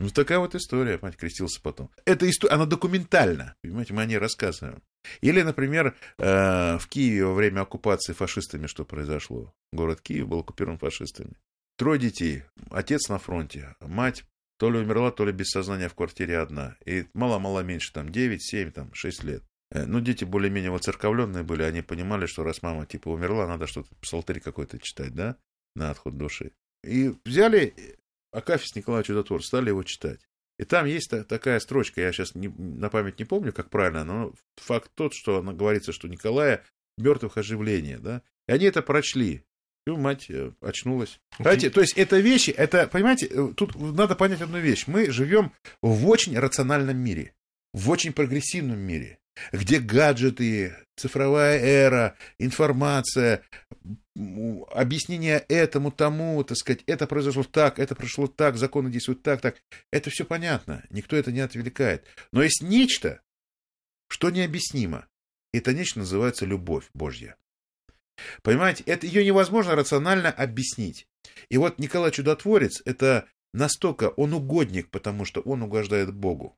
Ну, 0.00 0.08
такая 0.08 0.38
вот 0.38 0.54
история, 0.54 0.96
понимаете, 0.96 1.18
крестился 1.18 1.60
потом. 1.60 1.90
Эта 2.06 2.28
история, 2.28 2.54
она 2.54 2.64
документальна, 2.64 3.54
понимаете, 3.62 3.92
мы 3.92 4.00
о 4.00 4.06
ней 4.06 4.16
рассказываем. 4.16 4.82
Или, 5.20 5.42
например, 5.42 5.94
э, 6.16 6.78
в 6.78 6.88
Киеве 6.88 7.26
во 7.26 7.34
время 7.34 7.60
оккупации 7.60 8.14
фашистами 8.14 8.66
что 8.66 8.86
произошло? 8.86 9.52
Город 9.72 10.00
Киев 10.00 10.26
был 10.26 10.38
оккупирован 10.38 10.78
фашистами. 10.78 11.36
Трое 11.76 12.00
детей, 12.00 12.44
отец 12.70 13.10
на 13.10 13.18
фронте, 13.18 13.76
мать 13.80 14.24
то 14.58 14.70
ли 14.70 14.78
умерла, 14.78 15.10
то 15.10 15.24
ли 15.24 15.32
без 15.32 15.48
сознания 15.48 15.88
в 15.88 15.94
квартире 15.94 16.38
одна. 16.38 16.76
И 16.84 17.06
мало-мало 17.14 17.60
меньше, 17.60 17.92
там 17.92 18.10
9, 18.10 18.42
7, 18.42 18.70
там 18.72 18.94
6 18.94 19.24
лет. 19.24 19.42
Э, 19.70 19.84
Ну, 19.84 20.00
дети 20.00 20.24
более-менее 20.24 20.70
воцерковленные 20.70 21.42
были, 21.42 21.62
они 21.62 21.82
понимали, 21.82 22.24
что 22.24 22.42
раз 22.42 22.62
мама 22.62 22.86
типа 22.86 23.08
умерла, 23.08 23.46
надо 23.46 23.66
что-то, 23.66 23.88
псалтырь 24.00 24.40
какой-то 24.40 24.78
читать, 24.78 25.14
да, 25.14 25.36
на 25.76 25.90
отход 25.90 26.16
души. 26.16 26.52
И 26.84 27.14
взяли 27.24 27.98
Акафист 28.32 28.76
Николая 28.76 29.02
Чудотвор, 29.02 29.44
стали 29.44 29.68
его 29.68 29.82
читать. 29.82 30.20
И 30.58 30.64
там 30.64 30.86
есть 30.86 31.10
та- 31.10 31.24
такая 31.24 31.58
строчка, 31.60 32.00
я 32.02 32.12
сейчас 32.12 32.34
не, 32.34 32.48
на 32.48 32.90
память 32.90 33.18
не 33.18 33.24
помню, 33.24 33.52
как 33.52 33.70
правильно, 33.70 34.04
но 34.04 34.34
факт 34.56 34.90
тот, 34.94 35.14
что 35.14 35.38
она 35.38 35.52
говорится, 35.52 35.92
что 35.92 36.06
Николая 36.08 36.64
мертвых 36.98 37.38
оживление, 37.38 37.98
да. 37.98 38.22
И 38.46 38.52
они 38.52 38.66
это 38.66 38.82
прочли. 38.82 39.44
И 39.86 39.90
мать 39.90 40.26
э, 40.28 40.52
очнулась. 40.60 41.18
Понимаете, 41.38 41.70
то 41.70 41.80
есть 41.80 41.96
это 41.96 42.18
вещи, 42.18 42.50
это, 42.50 42.86
понимаете, 42.86 43.26
э, 43.26 43.54
тут 43.56 43.74
надо 43.74 44.14
понять 44.14 44.42
одну 44.42 44.58
вещь. 44.58 44.84
Мы 44.86 45.10
живем 45.10 45.52
в 45.80 46.06
очень 46.08 46.38
рациональном 46.38 46.98
мире, 46.98 47.34
в 47.72 47.88
очень 47.88 48.12
прогрессивном 48.12 48.78
мире, 48.78 49.18
где 49.52 49.78
гаджеты, 49.78 50.76
цифровая 50.96 51.58
эра, 51.58 52.16
информация, 52.38 53.42
объяснение 54.14 55.38
этому, 55.48 55.90
тому, 55.90 56.42
так 56.44 56.56
сказать, 56.56 56.82
это 56.86 57.06
произошло 57.06 57.44
так, 57.44 57.78
это 57.78 57.94
прошло 57.94 58.26
так, 58.26 58.56
законы 58.56 58.90
действуют 58.90 59.22
так, 59.22 59.40
так. 59.40 59.56
Это 59.92 60.10
все 60.10 60.24
понятно, 60.24 60.84
никто 60.90 61.16
это 61.16 61.32
не 61.32 61.40
отвлекает. 61.40 62.04
Но 62.32 62.42
есть 62.42 62.62
нечто, 62.62 63.22
что 64.08 64.30
необъяснимо. 64.30 65.06
Это 65.52 65.72
нечто 65.72 66.00
называется 66.00 66.46
любовь 66.46 66.88
Божья. 66.94 67.36
Понимаете, 68.42 68.84
это 68.84 69.06
ее 69.06 69.24
невозможно 69.24 69.74
рационально 69.74 70.30
объяснить. 70.30 71.08
И 71.48 71.56
вот 71.56 71.78
Николай 71.78 72.10
Чудотворец, 72.10 72.82
это 72.84 73.26
настолько, 73.52 74.10
он 74.10 74.34
угодник, 74.34 74.90
потому 74.90 75.24
что 75.24 75.40
он 75.40 75.62
угождает 75.62 76.14
Богу. 76.14 76.56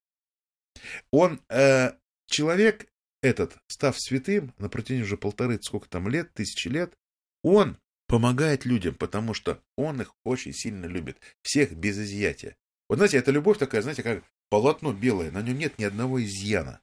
Он, 1.10 1.40
э, 1.48 1.92
человек 2.26 2.86
этот, 3.22 3.56
став 3.68 3.98
святым 3.98 4.52
на 4.58 4.68
протяжении 4.68 5.04
уже 5.04 5.16
полторы, 5.16 5.58
сколько 5.62 5.88
там 5.88 6.08
лет, 6.08 6.32
тысячи 6.34 6.68
лет, 6.68 6.94
он 7.42 7.78
помогает 8.06 8.64
людям, 8.64 8.94
потому 8.94 9.32
что 9.32 9.62
он 9.76 10.02
их 10.02 10.14
очень 10.24 10.52
сильно 10.52 10.86
любит. 10.86 11.18
Всех 11.42 11.72
без 11.72 11.98
изъятия. 11.98 12.56
Вот 12.88 12.96
знаете, 12.96 13.16
эта 13.16 13.30
любовь 13.30 13.58
такая, 13.58 13.80
знаете, 13.82 14.02
как 14.02 14.24
полотно 14.50 14.92
белое, 14.92 15.30
на 15.30 15.40
нем 15.40 15.56
нет 15.56 15.78
ни 15.78 15.84
одного 15.84 16.22
изъяна. 16.22 16.80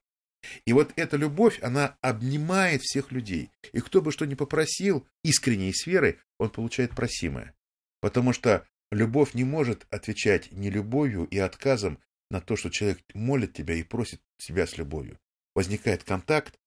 И 0.65 0.73
вот 0.73 0.93
эта 0.95 1.17
любовь, 1.17 1.59
она 1.61 1.97
обнимает 2.01 2.81
всех 2.81 3.11
людей. 3.11 3.51
И 3.73 3.79
кто 3.81 4.01
бы 4.01 4.11
что 4.11 4.25
ни 4.25 4.35
попросил, 4.35 5.05
искренней 5.23 5.73
с 5.73 5.85
верой, 5.85 6.17
он 6.37 6.49
получает 6.49 6.95
просимое. 6.95 7.53
Потому 7.99 8.33
что 8.33 8.65
любовь 8.91 9.33
не 9.33 9.43
может 9.43 9.85
отвечать 9.89 10.51
не 10.51 10.69
любовью 10.69 11.25
и 11.25 11.37
отказом 11.37 11.99
на 12.31 12.41
то, 12.41 12.55
что 12.55 12.69
человек 12.69 12.99
молит 13.13 13.53
тебя 13.53 13.75
и 13.75 13.83
просит 13.83 14.21
тебя 14.37 14.65
с 14.65 14.77
любовью. 14.77 15.19
Возникает 15.59 16.05
контакт 16.05 16.57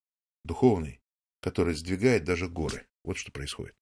духовный, 0.45 1.01
который 1.41 1.75
сдвигает 1.75 2.25
даже 2.25 2.47
горы. 2.47 2.87
Вот 3.05 3.17
что 3.17 3.33
происходит. 3.33 3.75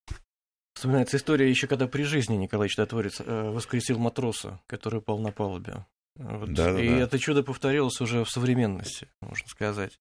Вспоминается 0.72 1.16
история 1.16 1.50
еще, 1.50 1.66
когда 1.66 1.88
при 1.88 2.04
жизни 2.04 2.36
Николай 2.36 2.68
Чудотворец 2.68 3.20
э, 3.20 3.50
воскресил 3.50 3.98
матроса, 3.98 4.60
который 4.68 5.00
упал 5.00 5.18
на 5.18 5.32
палубе. 5.32 5.84
Вот. 6.14 6.52
Да, 6.52 6.74
да, 6.74 6.80
и 6.80 6.88
да. 6.90 6.98
это 6.98 7.18
чудо 7.18 7.42
повторилось 7.42 8.00
уже 8.00 8.22
в 8.22 8.30
современности, 8.30 9.08
можно 9.20 9.48
сказать. 9.48 9.98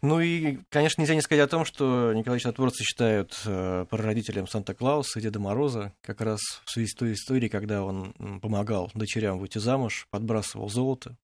Ну 0.00 0.20
и, 0.20 0.56
конечно, 0.70 1.02
нельзя 1.02 1.16
не 1.16 1.20
сказать 1.20 1.44
о 1.44 1.50
том, 1.50 1.66
что 1.66 2.14
Николай 2.14 2.40
Чудотворца 2.40 2.82
считают 2.82 3.38
э, 3.44 3.84
прародителем 3.90 4.46
Санта-Клауса 4.46 5.18
и 5.18 5.22
Деда 5.22 5.38
Мороза, 5.38 5.92
как 6.00 6.22
раз 6.22 6.40
в 6.64 6.70
связи 6.70 6.88
с 6.88 6.94
той 6.94 7.12
историей, 7.12 7.50
когда 7.50 7.84
он 7.84 8.14
помогал 8.40 8.90
дочерям 8.94 9.38
выйти 9.38 9.58
замуж, 9.58 10.06
подбрасывал 10.10 10.70
золото. 10.70 11.18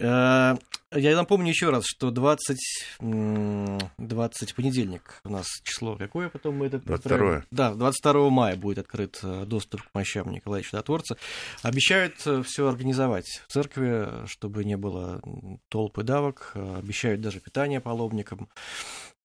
Э, 0.00 0.56
Я 0.92 1.14
напомню 1.14 1.50
еще 1.50 1.70
раз, 1.70 1.84
что 1.86 2.10
20, 2.10 2.58
м, 3.00 3.78
20 3.98 4.56
понедельник 4.56 5.20
у 5.22 5.28
нас 5.30 5.46
число 5.62 5.94
какое 5.96 6.28
потом 6.30 6.56
мы 6.56 6.66
это 6.66 6.78
22. 6.80 7.16
поправим? 7.16 7.44
Да, 7.52 7.74
22 7.74 8.28
мая 8.30 8.56
будет 8.56 8.78
открыт 8.78 9.20
э, 9.22 9.44
доступ 9.46 9.82
к 9.82 9.94
мощам 9.94 10.32
Николая 10.32 10.62
Чудотворца. 10.62 11.16
Обещают 11.62 12.14
все 12.44 12.66
организовать 12.68 13.40
в 13.46 13.52
церкви, 13.52 14.26
чтобы 14.26 14.64
не 14.64 14.76
было 14.76 15.22
толпы 15.68 16.02
давок. 16.02 16.50
Э, 16.54 16.78
Обещают 16.78 17.20
даже 17.20 17.38
питание 17.38 17.80
паломникам. 17.80 18.48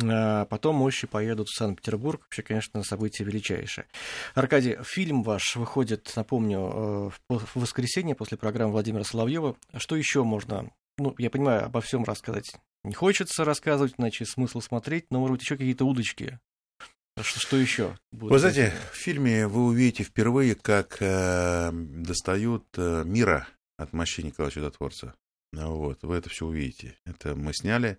Э, 0.04 0.46
Потом 0.46 0.76
мощи 0.76 1.08
поедут 1.08 1.48
в 1.48 1.56
Санкт-Петербург. 1.56 2.22
Вообще, 2.24 2.42
конечно, 2.42 2.84
событие 2.84 3.28
величайшее. 3.28 3.88
Аркадий, 4.34 4.78
фильм 4.84 5.24
ваш 5.24 5.56
выходит, 5.56 6.12
напомню, 6.16 6.60
э, 6.60 7.10
в 7.30 7.50
воскресенье 7.56 8.16
после 8.16 8.38
программы 8.38 8.74
Владимира 8.74 9.04
Соловьева. 9.04 9.56
Что 9.78 9.96
еще 9.96 10.24
можно, 10.24 10.70
ну, 10.98 11.16
я 11.18 11.30
понимаю, 11.30 11.66
обо 11.66 11.82
всем 11.82 12.04
рассказать 12.04 12.56
не 12.86 12.94
хочется 12.94 13.44
рассказывать, 13.44 13.96
иначе 13.98 14.26
смысл 14.26 14.62
смотреть, 14.62 15.08
но, 15.10 15.20
может 15.20 15.34
быть, 15.34 15.42
еще 15.42 15.58
какие-то 15.58 15.86
удочки. 15.86 16.40
Что, 17.20 17.40
что 17.40 17.58
еще? 17.58 17.98
будет 18.12 18.32
Вы 18.32 18.40
знаете, 18.40 18.74
в 18.92 18.96
фильме 18.96 19.48
вы 19.48 19.66
увидите 19.66 20.04
впервые, 20.04 20.54
как 20.54 20.98
э, 21.00 21.72
достают 21.72 22.66
э, 22.78 23.04
мира 23.06 23.48
от 23.78 23.94
мощи 23.94 24.22
Николая 24.22 24.52
Чудотворца. 24.52 25.16
Вот, 25.54 26.04
вы 26.04 26.16
это 26.18 26.30
все 26.30 26.46
увидите. 26.46 26.98
Это 27.06 27.36
мы 27.36 27.54
сняли, 27.54 27.98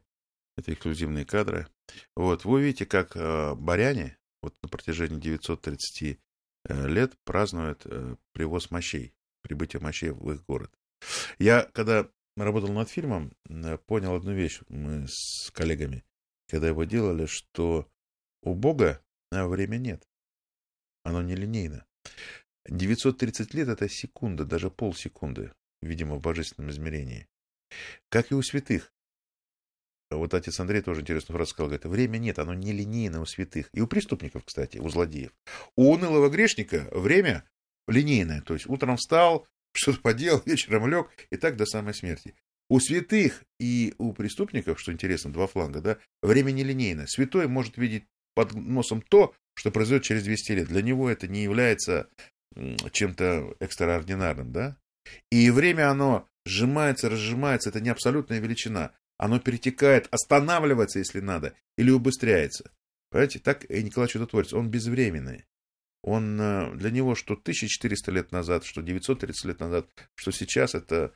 это 0.56 0.72
эксклюзивные 0.72 1.24
кадры. 1.24 1.66
Вот, 2.14 2.44
вы 2.44 2.58
увидите, 2.58 2.86
как 2.86 3.16
э, 3.16 3.54
баряне 3.54 4.18
вот 4.42 4.54
на 4.62 4.68
протяжении 4.68 5.20
930 5.20 6.18
э, 6.68 6.88
лет 6.88 7.14
празднуют 7.24 7.82
э, 7.84 8.16
привоз 8.32 8.70
мощей, 8.70 9.14
прибытие 9.42 9.80
мощей 9.80 10.10
в 10.10 10.32
их 10.32 10.44
город. 10.46 10.72
Я, 11.38 11.64
когда 11.72 12.08
работал 12.36 12.72
над 12.72 12.88
фильмом, 12.88 13.32
понял 13.86 14.14
одну 14.14 14.32
вещь, 14.32 14.60
мы 14.68 15.06
с 15.08 15.50
коллегами, 15.52 16.04
когда 16.48 16.68
его 16.68 16.84
делали, 16.84 17.26
что 17.26 17.88
у 18.42 18.54
Бога 18.54 19.02
время 19.30 19.76
нет. 19.76 20.08
Оно 21.04 21.22
нелинейно. 21.22 21.86
930 22.68 23.54
лет— 23.54 23.68
это 23.68 23.88
секунда, 23.88 24.44
даже 24.44 24.70
полсекунды, 24.70 25.52
видимо, 25.82 26.16
в 26.16 26.20
божественном 26.20 26.70
измерении. 26.70 27.28
Как 28.08 28.32
и 28.32 28.34
у 28.34 28.42
святых. 28.42 28.92
Вот 30.10 30.34
отец 30.34 30.60
Андрей 30.60 30.82
тоже 30.82 31.00
интересную 31.00 31.36
фразу 31.36 31.50
сказал, 31.50 31.68
говорит, 31.68 31.86
время 31.86 32.18
нет, 32.18 32.38
оно 32.38 32.54
нелинейно 32.54 33.20
у 33.20 33.26
святых. 33.26 33.68
И 33.72 33.80
у 33.80 33.86
преступников, 33.86 34.44
кстати, 34.44 34.78
у 34.78 34.88
злодеев. 34.88 35.32
У 35.76 35.92
унылого 35.92 36.28
грешника 36.28 36.88
время 36.92 37.44
линейное. 37.88 38.40
То 38.42 38.54
есть 38.54 38.66
утром 38.66 38.96
встал, 38.96 39.46
что-то 39.74 40.00
поделал, 40.00 40.42
вечером 40.46 40.88
лег, 40.88 41.08
и 41.30 41.36
так 41.36 41.56
до 41.56 41.66
самой 41.66 41.94
смерти. 41.94 42.34
У 42.68 42.80
святых 42.80 43.44
и 43.60 43.94
у 43.98 44.12
преступников, 44.12 44.80
что 44.80 44.92
интересно, 44.92 45.32
два 45.32 45.46
фланга, 45.46 45.80
да, 45.80 45.98
время 46.22 46.50
нелинейно. 46.50 47.06
Святой 47.06 47.46
может 47.46 47.76
видеть 47.76 48.06
под 48.34 48.54
носом 48.54 49.02
то, 49.02 49.34
что 49.54 49.70
произойдет 49.70 50.04
через 50.04 50.24
200 50.24 50.52
лет. 50.52 50.68
Для 50.68 50.82
него 50.82 51.08
это 51.08 51.28
не 51.28 51.42
является 51.42 52.08
чем-то 52.90 53.56
экстраординарным, 53.60 54.52
да? 54.52 54.76
И 55.30 55.50
время 55.50 55.90
оно 55.90 56.28
сжимается, 56.44 57.08
разжимается, 57.08 57.70
это 57.70 57.80
не 57.80 57.90
абсолютная 57.90 58.40
величина. 58.40 58.92
Оно 59.18 59.38
перетекает, 59.40 60.08
останавливается, 60.10 60.98
если 60.98 61.20
надо, 61.20 61.54
или 61.76 61.90
убыстряется. 61.90 62.70
Понимаете, 63.10 63.38
так 63.38 63.70
и 63.70 63.82
Николай 63.82 64.08
Чудотворец, 64.08 64.52
он 64.52 64.70
безвременный. 64.70 65.46
Он 66.02 66.40
э, 66.40 66.74
для 66.76 66.90
него, 66.90 67.14
что 67.14 67.34
1400 67.34 68.12
лет 68.12 68.32
назад, 68.32 68.64
что 68.64 68.82
930 68.82 69.44
лет 69.46 69.60
назад, 69.60 69.88
что 70.14 70.30
сейчас, 70.32 70.74
это 70.74 71.14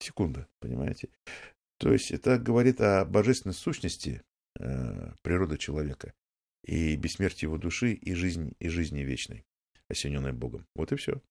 секунда, 0.00 0.48
понимаете? 0.58 1.08
То 1.78 1.92
есть 1.92 2.10
это 2.10 2.38
говорит 2.38 2.80
о 2.80 3.04
божественной 3.04 3.54
сущности 3.54 4.22
э, 4.58 5.12
природы 5.22 5.56
человека 5.58 6.14
и 6.64 6.96
бессмертие 6.96 7.48
его 7.48 7.58
души 7.58 7.92
и 7.92 8.14
жизнь 8.14 8.54
и 8.58 8.68
жизни 8.68 9.00
вечной, 9.00 9.44
осененной 9.88 10.32
Богом. 10.32 10.66
Вот 10.74 10.92
и 10.92 10.96
все. 10.96 11.22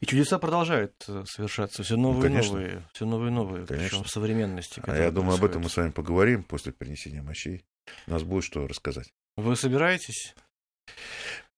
И 0.00 0.06
чудеса 0.06 0.38
продолжают 0.38 1.04
э, 1.08 1.24
совершаться, 1.26 1.82
все 1.82 1.96
новые 1.96 2.20
и 2.20 2.32
конечно. 2.32 2.52
новые, 2.52 2.88
все 2.92 3.06
новые 3.06 3.30
и 3.30 3.32
новые, 3.32 3.66
Конечно. 3.66 3.88
причем 3.88 4.04
в 4.04 4.10
современности. 4.10 4.82
А 4.84 4.96
я 4.96 5.10
думаю, 5.10 5.36
об 5.36 5.44
этом 5.44 5.62
мы 5.62 5.70
с 5.70 5.76
вами 5.76 5.90
поговорим 5.90 6.42
после 6.42 6.72
принесения 6.72 7.22
мощей. 7.22 7.64
У 8.06 8.10
нас 8.10 8.22
будет 8.22 8.44
что 8.44 8.66
рассказать. 8.66 9.12
Вы 9.36 9.56
собираетесь? 9.56 10.34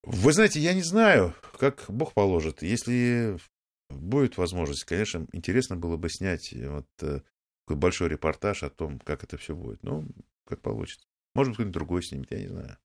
Вы 0.03 0.33
знаете, 0.33 0.61
я 0.61 0.75
не 0.75 0.83
знаю, 0.83 1.35
как 1.59 1.85
Бог 1.89 2.15
положит. 2.15 2.63
Если 2.63 3.39
будет 3.91 4.37
возможность, 4.37 4.85
конечно, 4.85 5.27
интересно 5.33 5.77
было 5.77 5.97
бы 5.97 6.09
снять 6.09 6.53
вот 6.53 6.87
э, 7.03 7.21
такой 7.67 7.77
большой 7.77 8.09
репортаж 8.09 8.63
о 8.63 8.71
том, 8.71 8.99
как 9.01 9.25
это 9.25 9.37
все 9.37 9.55
будет. 9.55 9.83
Ну, 9.83 10.07
как 10.47 10.61
получится. 10.61 11.07
Может 11.35 11.51
быть, 11.51 11.57
кто-нибудь 11.57 11.75
другой 11.75 12.03
снимет, 12.03 12.31
я 12.31 12.39
не 12.39 12.49
знаю. 12.49 12.79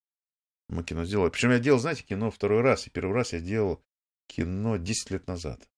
Мы 0.69 0.83
кино 0.83 1.05
сделали. 1.05 1.29
Причем 1.29 1.51
я 1.51 1.59
делал, 1.59 1.79
знаете, 1.79 2.03
кино 2.03 2.31
второй 2.31 2.61
раз. 2.61 2.87
И 2.87 2.89
первый 2.89 3.13
раз 3.13 3.33
я 3.33 3.39
делал 3.39 3.83
кино 4.35 4.77
10 4.77 5.11
лет 5.11 5.27
назад. 5.27 5.69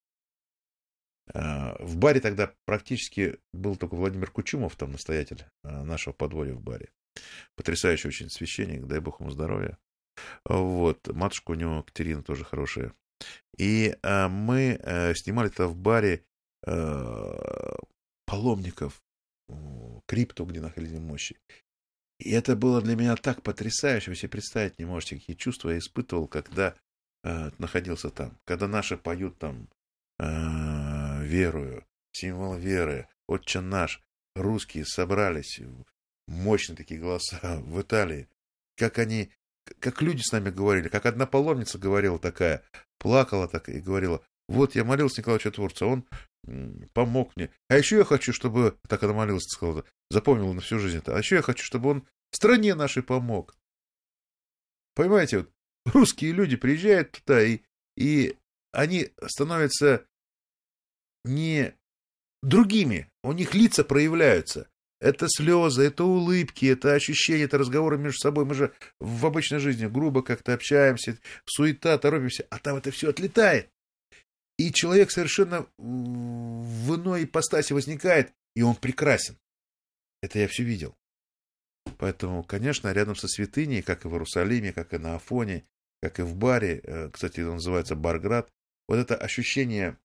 А, 1.34 1.76
В 1.80 1.98
баре 1.98 2.22
тогда 2.22 2.54
практически 2.66 3.40
был 3.54 3.76
только 3.76 3.96
Владимир 3.96 4.32
Кучумов, 4.32 4.76
там 4.76 4.92
настоятель 4.92 5.46
а, 5.64 5.84
нашего 5.84 6.14
подворья 6.14 6.54
в 6.54 6.62
баре. 6.62 6.90
Потрясающий 7.56 8.08
очень 8.08 8.30
священник, 8.30 8.86
дай 8.86 9.00
бог 9.00 9.20
ему 9.20 9.32
здоровья. 9.32 9.78
Вот, 10.46 11.08
матушка 11.08 11.52
у 11.52 11.56
него 11.56 11.84
Катерина 11.84 12.24
тоже 12.24 12.46
хорошая. 12.46 12.94
И 13.58 13.96
а, 14.02 14.30
мы 14.30 14.80
а, 14.82 15.14
снимали 15.16 15.50
это 15.50 15.68
в 15.68 15.76
баре 15.76 16.26
а, 16.66 17.78
паломников, 18.26 19.02
крипту, 20.08 20.46
где 20.46 20.60
находились 20.62 21.00
мощи. 21.00 21.38
И 22.20 22.32
это 22.32 22.56
было 22.56 22.82
для 22.82 22.96
меня 22.96 23.16
так 23.16 23.44
потрясающе, 23.44 24.12
вы 24.12 24.16
себе 24.16 24.30
представить 24.30 24.80
не 24.80 24.86
можете, 24.86 25.18
какие 25.18 25.36
чувства 25.36 25.72
я 25.72 25.80
испытывал, 25.80 26.28
когда 26.28 26.76
а, 27.26 27.52
находился 27.58 28.12
там. 28.12 28.38
Когда 28.46 28.68
наши 28.68 28.98
поют 28.98 29.40
там 29.40 29.68
а, 30.20 31.22
верую, 31.24 31.84
символ 32.12 32.56
веры, 32.56 33.08
отче 33.28 33.62
наш, 33.62 34.00
русские 34.36 34.86
собрались, 34.86 35.60
мощные 36.28 36.78
такие 36.78 37.00
голоса 37.00 37.40
в 37.66 37.82
Италии. 37.82 38.30
Как 38.78 39.00
они, 39.00 39.32
как 39.80 40.04
люди 40.04 40.22
с 40.22 40.32
нами 40.32 40.52
говорили, 40.52 40.88
как 40.88 41.08
одна 41.08 41.26
паломница 41.26 41.80
говорила 41.80 42.20
такая, 42.20 42.64
плакала 43.00 43.48
так 43.48 43.70
и 43.70 43.80
говорила, 43.80 44.24
вот 44.48 44.76
я 44.76 44.84
молился 44.84 45.22
Николаю 45.22 45.40
Чудотворцу, 45.40 45.88
он 45.88 46.08
помог 46.94 47.36
мне. 47.36 47.50
А 47.70 47.78
еще 47.78 47.98
я 47.98 48.04
хочу, 48.04 48.34
чтобы, 48.34 48.78
так 48.88 49.02
она 49.02 49.14
молилась, 49.14 49.46
сказала, 49.46 49.84
запомнила 50.12 50.54
на 50.54 50.62
всю 50.62 50.78
жизнь 50.78 51.00
это, 51.00 51.16
а 51.16 51.18
еще 51.18 51.38
я 51.38 51.42
хочу, 51.42 51.64
чтобы 51.64 51.90
он 51.90 52.08
стране 52.32 52.76
нашей 52.76 53.02
помог. 53.02 53.58
Понимаете, 54.94 55.40
вот 55.40 55.50
русские 55.86 56.32
люди 56.32 56.56
приезжают 56.56 57.12
туда, 57.12 57.44
и, 57.44 57.62
и 57.96 58.38
они 58.72 59.12
становятся 59.28 60.06
не 61.24 61.74
другими, 62.42 63.10
у 63.24 63.32
них 63.32 63.54
лица 63.54 63.84
проявляются. 63.84 64.70
Это 65.02 65.28
слезы, 65.28 65.84
это 65.84 66.04
улыбки, 66.04 66.66
это 66.66 66.94
ощущения, 66.94 67.44
это 67.44 67.58
разговоры 67.58 67.98
между 67.98 68.20
собой. 68.20 68.46
Мы 68.46 68.56
же 68.56 68.74
в 69.00 69.26
обычной 69.26 69.60
жизни 69.60 69.88
грубо 69.88 70.24
как-то 70.24 70.54
общаемся, 70.54 71.20
суета, 71.46 71.98
торопимся, 71.98 72.48
а 72.50 72.60
там 72.60 72.78
это 72.78 72.92
все 72.92 73.10
отлетает. 73.10 73.70
И 74.58 74.72
человек 74.72 75.12
совершенно 75.12 75.68
в 75.78 76.96
иной 76.96 77.26
ипостаси 77.26 77.74
возникает, 77.74 78.34
и 78.56 78.62
он 78.62 78.76
прекрасен. 78.76 79.38
Это 80.22 80.40
я 80.40 80.48
все 80.48 80.64
видел. 80.64 80.96
Поэтому, 81.98 82.44
конечно, 82.44 82.92
рядом 82.92 83.16
со 83.16 83.28
святыней, 83.28 83.82
как 83.82 84.06
и 84.06 84.08
в 84.08 84.14
Иерусалиме, 84.14 84.74
как 84.74 84.94
и 84.94 84.98
на 84.98 85.16
Афоне, 85.16 85.66
как 86.02 86.20
и 86.20 86.24
в 86.24 86.36
баре, 86.36 86.82
э, 86.84 87.10
кстати, 87.12 87.42
он 87.42 87.56
называется 87.56 87.96
Барград, 87.96 88.50
вот 88.88 88.98
это 88.98 89.16
ощущение 89.16 89.98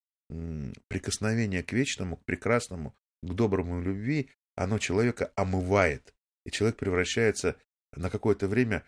прикосновения 0.89 1.63
к 1.63 1.73
вечному, 1.73 2.17
к 2.17 2.25
прекрасному, 2.25 2.95
к 3.23 3.35
доброму 3.35 3.81
и 3.81 3.85
любви, 3.85 4.31
оно 4.55 4.79
человека 4.79 5.33
омывает. 5.35 6.15
И 6.47 6.51
человек 6.51 6.77
превращается 6.77 7.57
на 7.97 8.11
какое-то 8.11 8.47
время 8.47 8.85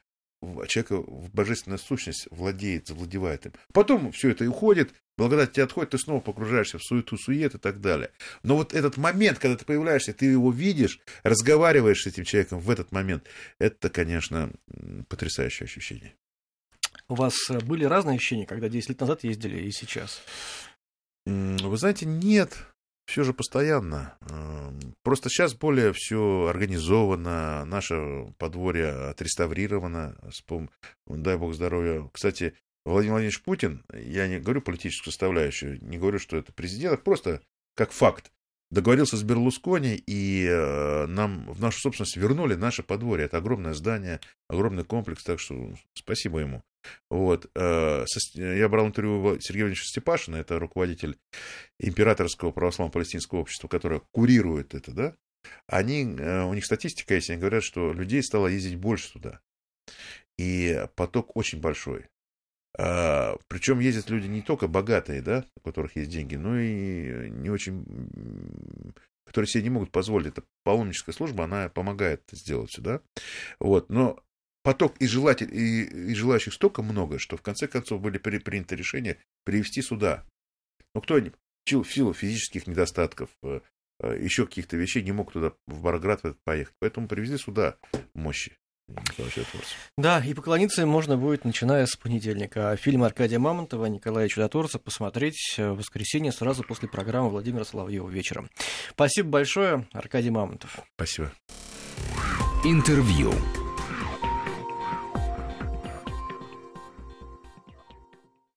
человека 0.69 0.97
в 0.97 1.33
божественную 1.33 1.79
сущность 1.79 2.27
владеет, 2.31 2.89
завладевает 2.89 3.47
им. 3.47 3.53
Потом 3.73 4.13
все 4.13 4.31
это 4.31 4.45
и 4.45 4.49
уходит, 4.49 4.93
благодать 5.17 5.53
тебе 5.53 5.65
отходит, 5.65 5.91
ты 5.91 5.99
снова 5.99 6.21
погружаешься 6.21 6.79
в 6.79 6.83
суету, 6.83 7.17
сует 7.17 7.55
и 7.55 7.59
так 7.59 7.81
далее. 7.81 8.11
Но 8.43 8.57
вот 8.57 8.75
этот 8.75 8.97
момент, 8.97 9.39
когда 9.39 9.57
ты 9.57 9.65
появляешься, 9.65 10.13
ты 10.13 10.27
его 10.27 10.51
видишь, 10.51 11.01
разговариваешь 11.23 12.03
с 12.03 12.07
этим 12.07 12.25
человеком 12.25 12.59
в 12.61 12.71
этот 12.71 12.91
момент, 12.93 13.25
это, 13.59 13.89
конечно, 13.89 14.53
потрясающее 15.09 15.65
ощущение. 15.65 16.15
У 17.13 17.15
вас 17.15 17.35
э, 17.51 17.59
были 17.61 17.85
разные 17.85 18.17
ощущения, 18.17 18.47
когда 18.47 18.71
10 18.71 18.89
лет 18.89 19.01
назад 19.03 19.23
ездили 19.23 19.59
и 19.59 19.71
сейчас? 19.71 20.23
Вы 21.27 21.77
знаете, 21.77 22.07
нет 22.07 22.57
все 23.05 23.23
же 23.23 23.35
постоянно. 23.35 24.17
Эм, 24.31 24.95
просто 25.03 25.29
сейчас 25.29 25.53
более 25.53 25.93
все 25.93 26.47
организовано, 26.49 27.67
наше 27.67 28.33
подворье 28.39 29.11
отреставрировано, 29.11 30.17
дай 31.07 31.37
бог 31.37 31.53
здоровья. 31.53 32.09
Кстати, 32.15 32.55
Владимир 32.87 33.13
Владимирович 33.13 33.43
Путин, 33.43 33.85
я 33.93 34.27
не 34.27 34.39
говорю 34.39 34.63
политическую 34.63 35.13
составляющую, 35.13 35.85
не 35.85 35.99
говорю, 35.99 36.19
что 36.19 36.39
это 36.39 36.51
президент, 36.55 36.95
а 36.95 36.97
просто 36.97 37.43
как 37.75 37.93
факт. 37.93 38.33
Договорился 38.73 39.19
с 39.19 39.23
Берлускони, 39.23 40.03
и 40.07 40.47
э, 40.49 41.05
нам 41.07 41.45
в 41.53 41.61
нашу 41.61 41.79
собственность 41.79 42.17
вернули 42.17 42.55
наше 42.55 42.83
подворье. 42.83 43.27
Это 43.27 43.37
огромное 43.37 43.75
здание, 43.75 44.19
огромный 44.49 44.83
комплекс, 44.83 45.23
так 45.23 45.41
что 45.41 45.75
спасибо 45.93 46.39
ему. 46.39 46.63
Вот. 47.11 47.51
Э, 47.55 48.07
я 48.33 48.69
брал 48.71 48.87
интервью 48.87 49.39
Сергея 49.41 49.65
Ивановича 49.65 49.85
Степашина, 49.85 50.37
это 50.37 50.59
руководитель 50.59 51.19
Императорского 51.79 52.51
православно-палестинского 52.51 53.41
общества, 53.41 53.69
которое 53.69 54.01
курирует 54.11 54.73
это, 54.73 54.91
да. 54.93 55.17
Они, 55.67 56.05
э, 56.05 56.45
у 56.45 56.55
них 56.55 56.65
статистика 56.65 57.15
есть, 57.15 57.29
они 57.29 57.41
говорят, 57.41 57.65
что 57.65 57.93
людей 57.93 58.23
стало 58.23 58.47
ездить 58.47 58.77
больше 58.77 59.13
туда. 59.13 59.41
И 60.39 60.87
поток 60.97 61.37
очень 61.37 61.61
большой. 61.61 62.07
А, 62.79 63.37
причем 63.49 63.81
ездят 63.81 64.09
люди 64.11 64.27
не 64.27 64.43
только 64.43 64.67
богатые, 64.67 65.21
да, 65.21 65.45
у 65.57 65.61
которых 65.61 65.97
есть 65.97 66.11
деньги, 66.11 66.37
но 66.37 66.59
и 66.59 67.31
не 67.31 67.51
очень, 67.51 67.85
которые 69.27 69.49
себе 69.49 69.65
не 69.65 69.71
могут 69.71 69.91
позволить. 69.91 70.29
Это 70.29 70.43
паломническая 70.65 71.15
служба, 71.15 71.45
она 71.45 71.69
помогает 71.69 72.23
сделать 72.33 72.73
сюда. 72.73 73.01
Вот, 73.61 73.91
но 73.91 74.23
поток 74.63 74.97
и, 74.99 75.07
желатель, 75.07 75.53
и, 75.53 75.85
и 75.85 76.15
желающих 76.15 76.55
столько 76.55 76.83
много, 76.83 77.19
что 77.19 77.37
в 77.37 77.43
конце 77.43 77.69
концов 77.69 78.01
были 78.01 78.19
при, 78.19 78.39
принято 78.39 78.75
решение 78.75 79.19
привести 79.45 79.83
сюда. 79.83 80.25
Ну, 80.95 81.01
кто 81.03 81.21
в 81.71 81.85
силу 81.85 82.13
физических 82.13 82.67
недостатков, 82.67 83.31
э, 83.43 83.61
э, 84.01 84.19
еще 84.21 84.47
каких-то 84.47 84.77
вещей 84.77 85.03
не 85.03 85.13
мог 85.13 85.33
туда, 85.33 85.53
в 85.67 85.83
Барград 85.83 86.23
поехать. 86.45 86.75
Поэтому 86.81 87.07
привезли 87.07 87.39
сюда 87.39 87.77
мощи. 88.15 88.57
Да, 89.97 90.23
и 90.25 90.35
поклониться 90.35 90.83
им 90.83 90.89
можно 90.89 91.17
будет, 91.17 91.45
начиная 91.45 91.87
с 91.87 91.97
понедельника. 91.97 92.71
А 92.71 92.77
фильм 92.77 93.05
Аркадия 93.05 93.39
Мамонтова, 93.39 93.87
Николая 93.87 94.29
Чудотворца 94.29 94.79
посмотреть 94.79 95.55
в 95.57 95.75
воскресенье 95.75 96.33
сразу 96.33 96.63
после 96.65 96.89
программы 96.89 97.31
Владимира 97.31 97.65
Соловьева 97.65 98.09
вечером. 98.09 98.51
Спасибо 98.91 99.29
большое, 99.31 99.87
Аркадий 99.93 100.31
Мамонтов. 100.31 100.81
Спасибо. 100.97 101.33
Интервью. 102.65 103.33